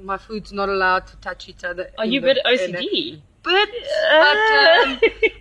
my 0.00 0.16
food's 0.16 0.52
not 0.52 0.68
allowed 0.68 1.06
to 1.08 1.16
touch 1.16 1.48
each 1.48 1.62
other. 1.64 1.90
Are 1.98 2.06
you 2.06 2.20
a 2.20 2.22
bit 2.22 2.38
OCD? 2.46 3.20
But, 3.42 3.68
but 3.72 4.36
um, 4.36 5.00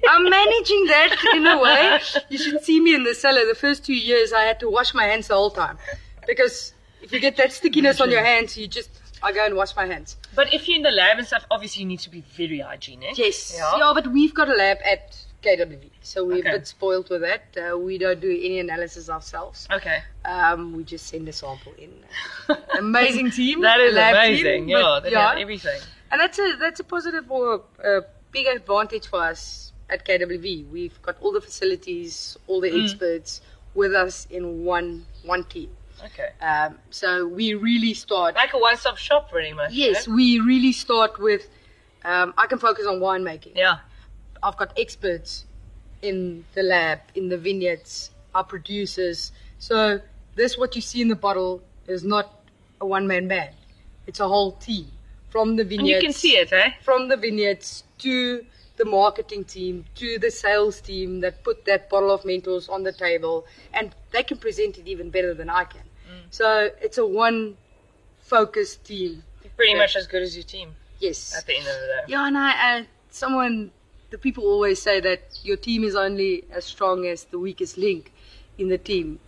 I'm 0.10 0.30
managing 0.30 0.86
that 0.86 1.16
in 1.36 1.46
a 1.46 1.60
way. 1.62 2.00
You 2.30 2.38
should 2.38 2.64
see 2.64 2.80
me 2.80 2.96
in 2.96 3.04
the 3.04 3.14
cellar. 3.14 3.46
The 3.46 3.56
first 3.56 3.86
two 3.86 3.94
years, 3.94 4.32
I 4.32 4.44
had 4.44 4.60
to 4.62 4.70
wash 4.70 4.94
my 4.94 5.04
hands 5.06 5.28
the 5.28 5.36
whole 5.36 5.52
time 5.52 5.78
because 6.26 6.74
if 7.02 7.12
you 7.12 7.20
get 7.20 7.36
that 7.38 7.52
stickiness 7.52 8.00
on 8.00 8.10
your 8.10 8.24
hands, 8.24 8.58
you 8.58 8.68
just 8.68 8.90
I 9.22 9.34
go 9.34 9.46
and 9.46 9.56
wash 9.56 9.76
my 9.76 9.86
hands. 9.86 10.16
But 10.34 10.54
if 10.54 10.68
you're 10.68 10.78
in 10.78 10.84
the 10.84 10.92
lab 10.92 11.18
and 11.18 11.28
stuff, 11.28 11.46
obviously 11.52 11.82
you 11.82 11.88
need 11.90 12.00
to 12.02 12.10
be 12.10 12.22
very 12.22 12.60
hygienic. 12.60 13.18
Yes, 13.18 13.54
Yeah. 13.58 13.70
yeah, 13.78 13.92
but 13.94 14.08
we've 14.08 14.34
got 14.34 14.48
a 14.48 14.54
lab 14.56 14.78
at 14.86 15.26
KWV, 15.42 15.90
so 16.02 16.26
we're 16.26 16.40
Okay. 16.40 16.50
a 16.50 16.54
bit 16.54 16.68
spoiled 16.68 17.10
with 17.10 17.22
that. 17.22 17.56
Uh, 17.58 17.78
we 17.78 17.98
don't 17.98 18.20
do 18.20 18.30
any 18.30 18.60
analysis 18.60 19.10
ourselves. 19.10 19.68
Okay. 19.72 20.00
Um, 20.26 20.76
we 20.76 20.84
just 20.84 21.08
send 21.08 21.30
a 21.30 21.34
sample 21.34 21.74
in. 21.78 21.94
Amazing 22.78 23.32
team. 23.32 23.62
That 23.62 23.80
is 23.80 23.96
amazing. 23.96 24.68
team, 24.68 24.70
yeah, 24.70 25.00
they 25.02 25.12
yeah. 25.12 25.36
everything. 25.38 25.80
And 26.12 26.20
that's 26.20 26.40
a 26.40 26.56
that's 26.60 26.80
a 26.80 26.84
positive 26.84 27.32
or 27.32 27.62
a 27.84 28.02
big 28.32 28.48
advantage 28.48 29.08
for 29.08 29.24
us 29.24 29.72
at 29.90 30.06
KWV. 30.06 30.70
We've 30.70 31.02
got 31.02 31.18
all 31.22 31.32
the 31.32 31.42
facilities, 31.42 32.38
all 32.48 32.60
the 32.62 32.84
experts 32.84 33.42
with 33.74 33.94
us 33.94 34.28
in 34.30 34.64
one 34.66 35.06
one 35.24 35.44
team. 35.46 35.70
Okay. 36.04 36.30
Um, 36.42 36.78
so 36.90 37.28
we 37.28 37.54
really 37.54 37.94
start. 37.94 38.36
Like 38.36 38.54
a 38.54 38.58
one-stop 38.58 38.98
shop, 38.98 39.30
pretty 39.32 39.54
much. 39.54 39.72
Yes, 39.72 40.08
eh? 40.08 40.12
we 40.12 40.40
really 40.40 40.72
start 40.72 41.20
with. 41.20 41.48
Um, 42.04 42.34
I 42.38 42.48
can 42.48 42.60
focus 42.60 42.86
on 42.88 43.00
winemaking. 43.00 43.56
Yeah. 43.56 43.80
I've 44.42 44.58
got 44.58 44.78
experts 44.78 45.46
in 46.02 46.46
the 46.54 46.64
lab, 46.64 47.00
in 47.16 47.30
the 47.30 47.38
vineyards, 47.38 48.12
our 48.34 48.44
producers. 48.44 49.32
So 49.58 50.00
this, 50.36 50.58
what 50.58 50.76
you 50.76 50.82
see 50.82 51.02
in 51.02 51.08
the 51.10 51.16
bottle, 51.16 51.62
is 51.88 52.04
not 52.04 52.42
a 52.80 52.86
one-man 52.86 53.28
band. 53.28 53.56
It's 54.08 54.20
a 54.20 54.28
whole 54.28 54.54
team 54.54 54.88
from 55.30 55.56
the 55.56 55.64
vineyards 55.64 55.80
And 55.82 56.02
you 56.04 56.08
can 56.08 56.14
see 56.14 56.38
it, 56.38 56.54
eh? 56.54 56.72
from 56.84 57.08
the 57.10 57.18
vineyards 57.18 57.84
to 58.00 58.46
the 58.78 58.86
marketing 58.86 59.44
team 59.44 59.84
to 59.94 60.18
the 60.20 60.32
sales 60.32 60.80
team 60.80 61.20
that 61.20 61.44
put 61.44 61.66
that 61.66 61.90
bottle 61.90 62.12
of 62.12 62.24
Mentors 62.24 62.70
on 62.70 62.84
the 62.84 62.94
table 62.94 63.46
and 63.74 63.94
they 64.12 64.24
can 64.24 64.38
present 64.38 64.78
it 64.78 64.88
even 64.88 65.10
better 65.10 65.34
than 65.34 65.50
I 65.50 65.66
can. 65.66 65.82
So 66.32 66.70
it's 66.82 66.98
a 66.98 67.06
one 67.06 67.58
focused 68.20 68.86
team. 68.86 69.24
Pretty 69.58 69.76
much 69.76 69.96
as 69.96 70.08
good 70.08 70.22
as 70.22 70.36
your 70.36 70.44
team 70.44 70.76
Yes. 71.00 71.36
at 71.38 71.46
the 71.46 71.56
end 71.58 71.68
of 71.68 71.74
the 71.74 71.88
day. 71.88 72.04
Yeah, 72.08 72.28
and 72.28 72.38
I, 72.38 72.52
I 72.52 72.88
someone 73.10 73.72
the 74.10 74.18
people 74.18 74.44
always 74.46 74.82
say 74.82 75.00
that 75.00 75.40
your 75.44 75.58
team 75.58 75.84
is 75.84 75.96
only 75.96 76.46
as 76.52 76.66
strong 76.66 77.06
as 77.06 77.26
the 77.26 77.40
weakest 77.40 77.78
link 77.78 78.12
in 78.58 78.70
the 78.70 78.78
team. 78.78 79.20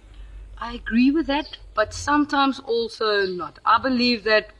I 0.58 0.74
agree 0.76 1.12
with 1.12 1.28
that, 1.28 1.58
but 1.74 1.94
sometimes 1.94 2.60
also 2.60 3.26
not. 3.26 3.60
I 3.66 3.80
believe 3.80 4.24
that 4.26 4.52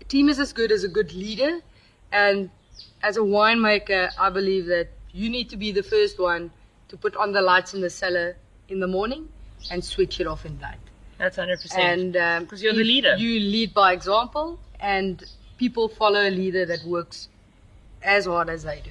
a 0.00 0.04
team 0.04 0.28
is 0.28 0.38
as 0.38 0.52
good 0.52 0.70
as 0.72 0.84
a 0.84 0.88
good 0.88 1.12
leader, 1.14 1.60
and 2.12 2.50
as 3.02 3.16
a 3.16 3.20
winemaker, 3.20 4.10
I 4.18 4.30
believe 4.30 4.66
that 4.66 4.88
you 5.12 5.30
need 5.30 5.48
to 5.50 5.56
be 5.56 5.72
the 5.72 5.82
first 5.82 6.18
one 6.18 6.50
to 6.88 6.96
put 6.96 7.16
on 7.16 7.32
the 7.32 7.40
lights 7.40 7.74
in 7.74 7.80
the 7.80 7.90
cellar 7.90 8.36
in 8.68 8.80
the 8.80 8.86
morning 8.86 9.28
and 9.70 9.84
switch 9.84 10.20
it 10.20 10.26
off 10.26 10.44
in 10.44 10.58
night. 10.60 10.78
That's 11.18 11.36
100%. 11.36 11.76
And 11.78 12.16
um, 12.16 12.46
'Cause 12.46 12.62
you're 12.62 12.72
the 12.74 12.84
leader. 12.84 13.14
You 13.16 13.38
lead 13.40 13.72
by 13.72 13.92
example, 13.92 14.58
and 14.80 15.22
people 15.56 15.88
follow 15.88 16.20
a 16.28 16.30
leader 16.30 16.66
that 16.66 16.84
works 16.84 17.28
as 18.04 18.26
hard 18.26 18.48
as 18.48 18.62
they 18.62 18.80
do. 18.84 18.90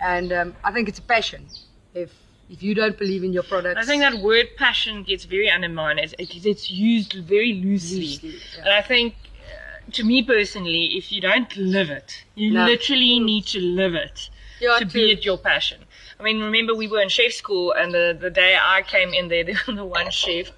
And 0.00 0.32
um, 0.32 0.56
I 0.64 0.72
think 0.72 0.88
it's 0.88 0.98
a 0.98 1.02
passion. 1.02 1.46
If 1.94 2.12
if 2.48 2.62
you 2.64 2.74
don't 2.74 2.98
believe 2.98 3.22
in 3.22 3.32
your 3.32 3.44
product, 3.44 3.78
I 3.78 3.84
think 3.84 4.02
that 4.02 4.18
word 4.18 4.48
passion 4.58 5.04
gets 5.04 5.24
very 5.24 5.48
undermined. 5.48 6.00
It's, 6.00 6.14
it's, 6.18 6.44
it's 6.44 6.68
used 6.70 7.12
very 7.12 7.52
loosely. 7.52 8.00
Loosely, 8.00 8.34
yeah. 8.56 8.64
And 8.64 8.70
I 8.70 8.82
think, 8.82 9.14
uh, 9.46 9.90
to 9.92 10.02
me 10.02 10.24
personally, 10.24 10.96
if 10.98 11.12
you 11.12 11.20
don't 11.20 11.56
live 11.56 11.90
it, 11.90 12.24
you 12.34 12.50
No. 12.50 12.64
literally 12.64 13.20
need 13.20 13.46
to 13.48 13.60
live 13.60 13.94
it 13.94 14.30
Yeah, 14.58 14.78
to 14.80 14.84
be 14.84 15.12
it 15.12 15.24
your 15.24 15.38
passion. 15.38 15.84
I 16.18 16.24
mean, 16.24 16.40
remember 16.40 16.74
we 16.74 16.88
were 16.88 17.00
in 17.00 17.08
chef 17.08 17.32
school, 17.32 17.70
and 17.72 17.94
the, 17.94 18.18
the 18.20 18.30
day 18.30 18.58
I 18.60 18.82
came 18.82 19.14
in 19.14 19.28
there, 19.28 19.44
the, 19.50 19.56
the 19.72 19.84
one 19.84 20.10
chef 20.10 20.50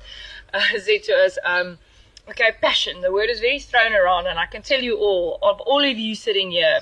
uh, 0.55 0.61
said 0.79 1.03
to 1.05 1.12
us, 1.12 1.37
um, 1.45 1.79
okay, 2.27 2.53
passion. 2.62 3.03
The 3.03 3.12
word 3.12 3.29
is 3.29 3.40
very 3.40 3.59
thrown 3.61 3.92
around, 3.92 4.27
and 4.29 4.38
I 4.38 4.47
can 4.47 4.62
tell 4.62 4.81
you 4.81 4.97
all 4.97 5.38
of 5.42 5.61
all 5.61 5.85
of 5.85 5.99
you 5.99 6.14
sitting 6.14 6.51
here, 6.53 6.81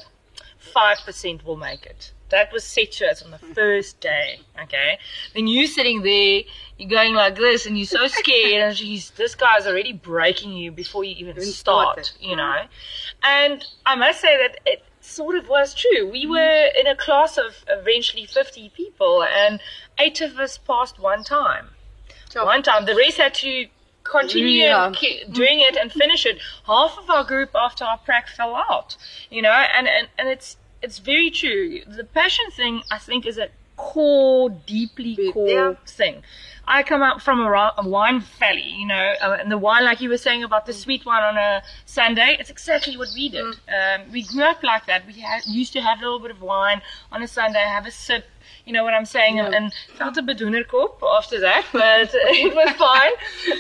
five 0.61 0.99
percent 1.05 1.45
will 1.45 1.57
make 1.57 1.87
it. 1.87 2.13
That 2.29 2.53
was 2.53 2.63
set 2.63 2.93
to 2.93 3.07
us 3.09 3.23
on 3.23 3.33
the 3.33 3.39
first 3.39 4.01
day. 4.01 4.41
Okay, 4.63 4.99
then 5.35 5.49
you 5.49 5.67
sitting 5.67 6.03
there, 6.03 6.43
you're 6.79 6.89
going 6.89 7.15
like 7.15 7.35
this, 7.35 7.67
and 7.67 7.77
you're 7.77 7.87
so 7.87 8.07
scared, 8.09 8.63
and 8.63 8.77
she's 8.77 9.11
this 9.11 9.35
guy's 9.35 9.67
already 9.67 9.93
breaking 9.93 10.53
you 10.53 10.71
before 10.71 11.03
you 11.05 11.15
even 11.17 11.41
start. 11.43 12.13
You 12.21 12.37
know, 12.37 12.63
and 13.23 13.67
I 13.85 13.97
must 13.97 14.21
say 14.21 14.37
that 14.37 14.61
it 14.65 14.85
sort 15.01 15.35
of 15.37 15.49
was 15.49 15.75
true. 15.75 16.09
We 16.09 16.27
were 16.27 16.69
in 16.79 16.87
a 16.87 16.95
class 16.95 17.37
of 17.37 17.65
eventually 17.69 18.27
50 18.27 18.71
people, 18.77 19.25
and 19.25 19.61
eight 19.99 20.21
of 20.21 20.39
us 20.39 20.59
passed 20.59 21.01
one 21.01 21.25
time 21.25 21.71
one 22.35 22.63
time. 22.63 22.85
The 22.85 22.95
rest 22.95 23.19
had 23.19 23.35
to 23.35 23.67
continue 24.11 24.63
Yeah. 24.63 24.93
doing 25.31 25.61
it 25.61 25.77
and 25.77 25.93
finish 25.93 26.27
it. 26.27 26.39
Half 26.67 26.99
of 26.99 27.09
our 27.11 27.25
group 27.25 27.51
after 27.55 27.85
our 27.85 27.99
prac 27.99 28.29
fell 28.29 28.55
out, 28.55 28.97
you 29.31 29.43
know, 29.43 29.51
and, 29.53 29.87
and, 29.89 30.09
and 30.19 30.29
it's 30.29 30.57
it's 30.83 30.99
very 30.99 31.31
true. 31.31 31.83
The 31.87 32.05
passion 32.05 32.47
thing, 32.51 32.83
I 32.91 32.99
think, 32.99 33.27
is 33.27 33.37
a 33.39 33.49
core, 33.77 34.51
deeply 34.51 35.15
Big, 35.15 35.33
core 35.35 35.49
yeah. 35.49 35.75
thing. 35.87 36.23
I 36.67 36.83
come 36.83 37.03
up 37.03 37.21
from 37.21 37.41
a, 37.41 37.75
a 37.79 37.89
wine 37.89 38.21
valley, 38.39 38.69
you 38.79 38.87
know, 38.87 39.15
uh, 39.21 39.39
and 39.41 39.51
the 39.51 39.59
wine, 39.59 39.85
like 39.85 40.01
you 40.01 40.09
were 40.09 40.19
saying 40.19 40.45
about 40.45 40.67
the 40.67 40.73
sweet 40.73 41.05
wine 41.05 41.23
on 41.23 41.37
a 41.37 41.63
Sunday, 41.85 42.37
it's 42.39 42.51
exactly 42.51 42.97
what 42.97 43.09
we 43.15 43.29
did. 43.29 43.45
Um, 43.45 44.13
we 44.13 44.23
grew 44.23 44.45
up 44.45 44.63
like 44.63 44.87
that. 44.87 45.07
We 45.07 45.15
had, 45.15 45.45
used 45.47 45.73
to 45.73 45.81
have 45.81 45.99
a 45.99 46.03
little 46.03 46.21
bit 46.21 46.31
of 46.31 46.41
wine 46.41 46.81
on 47.11 47.23
a 47.23 47.29
Sunday, 47.29 47.59
have 47.59 47.87
a 47.87 47.91
sip, 47.91 48.25
you 48.67 48.73
know 48.73 48.85
what 48.85 48.95
I'm 48.95 49.05
saying, 49.05 49.39
and, 49.41 49.55
and 49.55 49.73
felt 49.97 50.17
a 50.17 50.23
bit 50.23 50.39
bedoenerkop 50.39 50.99
after 51.17 51.41
that, 51.41 51.67
but 51.73 52.11
it 52.15 52.55
was 52.55 52.71
fine. 52.77 53.13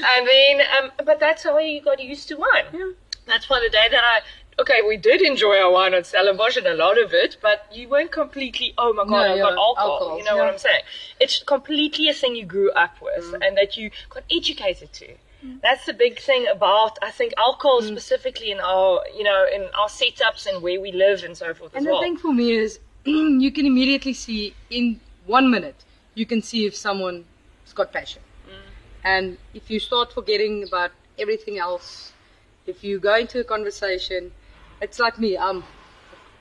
I 0.05 0.25
mean, 0.25 0.61
um, 0.79 0.91
but 1.05 1.21
that's 1.21 1.43
how 1.43 1.59
you 1.59 1.83
got 1.83 2.01
used 2.03 2.29
to 2.29 2.37
wine. 2.37 2.95
That's 3.27 3.49
why 3.49 3.61
the 3.61 3.71
day 3.71 3.87
that 3.91 4.03
I, 4.05 4.21
okay, 4.61 4.81
we 4.87 4.97
did 4.97 5.23
enjoy 5.23 5.59
our 5.59 5.71
wine 5.71 5.95
on 5.95 6.05
Stellenbosch 6.05 6.57
and 6.57 6.67
a 6.67 6.75
lot 6.75 7.01
of 7.01 7.15
it, 7.15 7.37
but 7.41 7.67
you 7.73 7.89
weren't 7.89 8.13
completely, 8.13 8.75
oh 8.77 8.93
my 8.93 9.05
god, 9.05 9.11
No, 9.11 9.19
I've 9.19 9.39
got 9.39 9.59
alcohol. 9.59 9.93
alcohol, 9.93 10.19
You 10.19 10.25
know 10.25 10.37
what. 10.37 10.47
I'm 10.49 10.59
saying? 10.59 10.83
It's 11.19 11.43
completely 11.43 12.09
a 12.09 12.15
thing 12.15 12.35
you 12.35 12.45
grew 12.45 12.71
up 12.73 13.01
with 13.01 13.25
mm. 13.25 13.47
and 13.47 13.57
that 13.57 13.77
you 13.77 13.91
got 14.11 14.25
educated 14.31 14.93
to. 14.95 15.15
Mm. 15.45 15.61
That's 15.63 15.87
the 15.87 15.95
big 15.95 16.19
thing 16.19 16.47
about, 16.49 16.99
I 17.03 17.11
think, 17.11 17.33
alcohol 17.39 17.81
mm. 17.81 17.89
specifically 17.89 18.51
in 18.51 18.61
our, 18.61 19.03
you 19.17 19.23
know, 19.23 19.47
in 19.53 19.63
our 19.79 19.89
setups 19.89 20.47
and 20.47 20.63
where 20.63 20.81
we 20.81 20.93
live 20.93 21.23
and 21.23 21.37
so 21.37 21.55
forth 21.55 21.75
and 21.75 21.87
the 21.87 21.93
well. 21.93 22.03
thing 22.03 22.17
for 22.17 22.33
me 22.33 22.53
is, 22.53 22.81
you 23.05 23.51
can 23.51 23.67
immediately 23.67 24.13
see 24.13 24.55
in 24.71 25.01
one 25.27 25.51
minute, 25.51 25.85
you 26.15 26.27
can 26.27 26.43
see 26.43 26.67
if 26.67 26.75
someone's 26.75 27.25
got 27.75 27.93
passion. 27.93 28.23
Mm. 28.47 28.53
And 29.05 29.39
if 29.55 29.71
you 29.71 29.81
start 29.81 30.13
forgetting 30.13 30.65
about 30.65 30.93
everything 31.19 31.59
else, 31.59 32.13
if 32.67 32.85
you 32.85 32.99
go 32.99 33.17
into 33.17 33.41
a 33.41 33.45
conversation, 33.45 34.33
it's 34.81 34.99
like 34.99 35.19
me, 35.19 35.37
I'm 35.37 35.59
a 35.59 35.65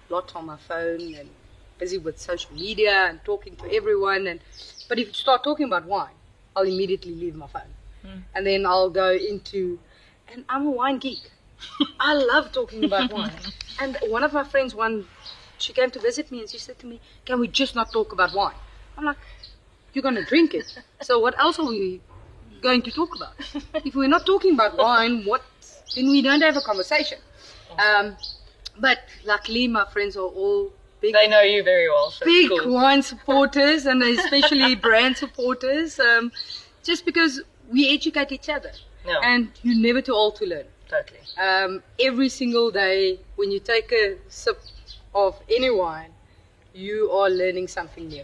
lot 0.09 0.35
on 0.35 0.45
my 0.45 0.57
phone 0.57 1.13
and 1.15 1.29
busy 1.77 1.97
with 1.97 2.19
social 2.19 2.53
media 2.53 3.07
and 3.09 3.23
talking 3.23 3.55
to 3.57 3.73
everyone. 3.73 4.27
And 4.27 4.39
But 4.87 4.99
if 4.99 5.07
you 5.07 5.13
start 5.13 5.43
talking 5.43 5.65
about 5.65 5.85
wine, 5.85 6.17
I'll 6.55 6.63
immediately 6.63 7.15
leave 7.15 7.35
my 7.35 7.47
phone. 7.47 7.73
Mm. 8.05 8.23
And 8.35 8.45
then 8.45 8.65
I'll 8.65 8.89
go 8.89 9.11
into, 9.11 9.79
and 10.31 10.43
I'm 10.49 10.67
a 10.67 10.71
wine 10.71 10.99
geek. 10.99 11.31
I 11.99 12.13
love 12.13 12.51
talking 12.51 12.83
about 12.83 13.11
wine. 13.11 13.31
And 13.81 13.97
one 14.07 14.23
of 14.23 14.33
my 14.33 14.43
friends, 14.43 14.75
one, 14.75 15.07
she 15.61 15.73
came 15.73 15.89
to 15.91 15.99
visit 15.99 16.31
me 16.31 16.39
and 16.41 16.49
she 16.49 16.57
said 16.57 16.77
to 16.79 16.85
me, 16.87 16.99
Can 17.25 17.39
we 17.39 17.47
just 17.47 17.75
not 17.75 17.91
talk 17.91 18.11
about 18.13 18.33
wine? 18.33 18.55
I'm 18.97 19.05
like, 19.05 19.17
You're 19.93 20.03
going 20.03 20.15
to 20.15 20.25
drink 20.25 20.53
it. 20.53 20.77
So 21.01 21.19
what 21.19 21.37
else 21.39 21.59
are 21.59 21.65
we 21.67 22.01
going 22.61 22.81
to 22.83 22.91
talk 22.91 23.15
about? 23.15 23.33
If 23.85 23.95
we're 23.95 24.07
not 24.17 24.25
talking 24.25 24.53
about 24.53 24.77
wine, 24.77 25.23
what? 25.25 25.43
Then 25.95 26.09
we 26.09 26.21
don't 26.21 26.41
have 26.41 26.57
a 26.57 26.61
conversation. 26.61 27.19
Um, 27.77 28.15
but 28.79 28.99
luckily, 29.25 29.67
my 29.67 29.85
friends 29.85 30.15
are 30.17 30.21
all 30.41 30.71
big 31.01 31.13
They 31.13 31.27
know 31.27 31.41
you 31.41 31.63
very 31.63 31.89
well. 31.89 32.11
So 32.11 32.25
big 32.25 32.49
cool. 32.49 32.73
wine 32.73 33.01
supporters 33.01 33.85
and 33.85 34.01
especially 34.03 34.75
brand 34.87 35.17
supporters 35.17 35.99
um, 35.99 36.31
just 36.83 37.05
because 37.05 37.41
we 37.71 37.89
educate 37.93 38.31
each 38.31 38.49
other 38.49 38.71
Yeah. 39.05 39.19
and 39.23 39.49
you're 39.63 39.77
never 39.89 40.01
too 40.01 40.13
old 40.13 40.35
to 40.37 40.45
learn 40.45 40.65
Totally. 40.89 41.19
um, 41.37 41.83
every 41.99 42.29
single 42.29 42.71
day 42.71 43.19
when 43.35 43.51
you 43.51 43.59
take 43.59 43.91
a 43.91 44.17
sip 44.27 44.59
of 45.13 45.39
any 45.49 45.69
wine 45.69 46.11
you 46.73 47.11
are 47.11 47.29
learning 47.29 47.67
something 47.67 48.07
new 48.07 48.23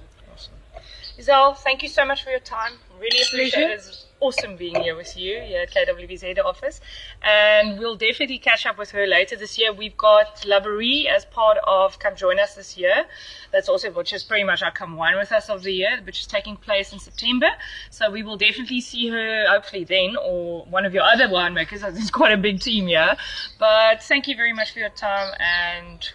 Isel, 1.17 1.56
thank 1.58 1.82
you 1.82 1.88
so 1.88 2.06
much 2.06 2.26
for 2.26 2.30
your 2.30 2.41
time. 2.41 2.74
Really 3.00 3.21
appreciate 3.21 3.54
Pleasure. 3.54 3.71
it. 3.71 3.76
It's 3.76 4.06
awesome 4.19 4.58
being 4.58 4.76
here 4.82 4.98
with 4.98 5.15
you 5.15 5.39
here 5.39 5.62
at 5.62 5.71
KWV's 5.71 6.39
office. 6.39 6.82
And 7.24 7.80
we'll 7.80 7.95
definitely 7.95 8.38
catch 8.38 8.65
up 8.65 8.78
with 8.78 8.91
her 8.91 9.08
later 9.08 9.38
this 9.38 9.58
year. 9.58 9.71
We've 9.71 9.95
got 9.95 10.41
Laborie 10.45 11.06
as 11.08 11.24
part 11.24 11.58
of 11.65 12.00
Come 12.00 12.17
Join 12.17 12.38
Us 12.38 12.56
this 12.56 12.78
year. 12.78 13.06
That's 13.54 13.69
also, 13.69 13.91
which 13.91 14.12
is 14.12 14.26
pretty 14.26 14.43
much 14.43 14.62
our 14.62 14.71
Come 14.71 14.98
Wine 14.98 15.15
With 15.15 15.32
Us 15.32 15.50
of 15.50 15.63
the 15.63 15.71
year, 15.71 16.02
which 16.04 16.19
is 16.19 16.28
taking 16.28 16.58
place 16.58 16.91
in 16.91 17.00
September. 17.00 17.52
So 17.91 18.12
we 18.12 18.21
will 18.21 18.38
definitely 18.38 18.82
see 18.82 19.08
her 19.08 19.45
hopefully 19.48 19.86
then 19.86 20.17
or 20.21 20.65
one 20.65 20.84
of 20.84 20.93
your 20.93 21.04
other 21.04 21.30
winemakers. 21.30 21.82
It's 21.95 22.12
quite 22.12 22.34
a 22.34 22.38
big 22.38 22.60
team 22.60 22.88
here. 22.88 23.15
But 23.58 24.04
thank 24.04 24.28
you 24.28 24.36
very 24.36 24.52
much 24.52 24.74
for 24.74 24.80
your 24.80 24.89
time 24.89 25.34
and 25.39 26.10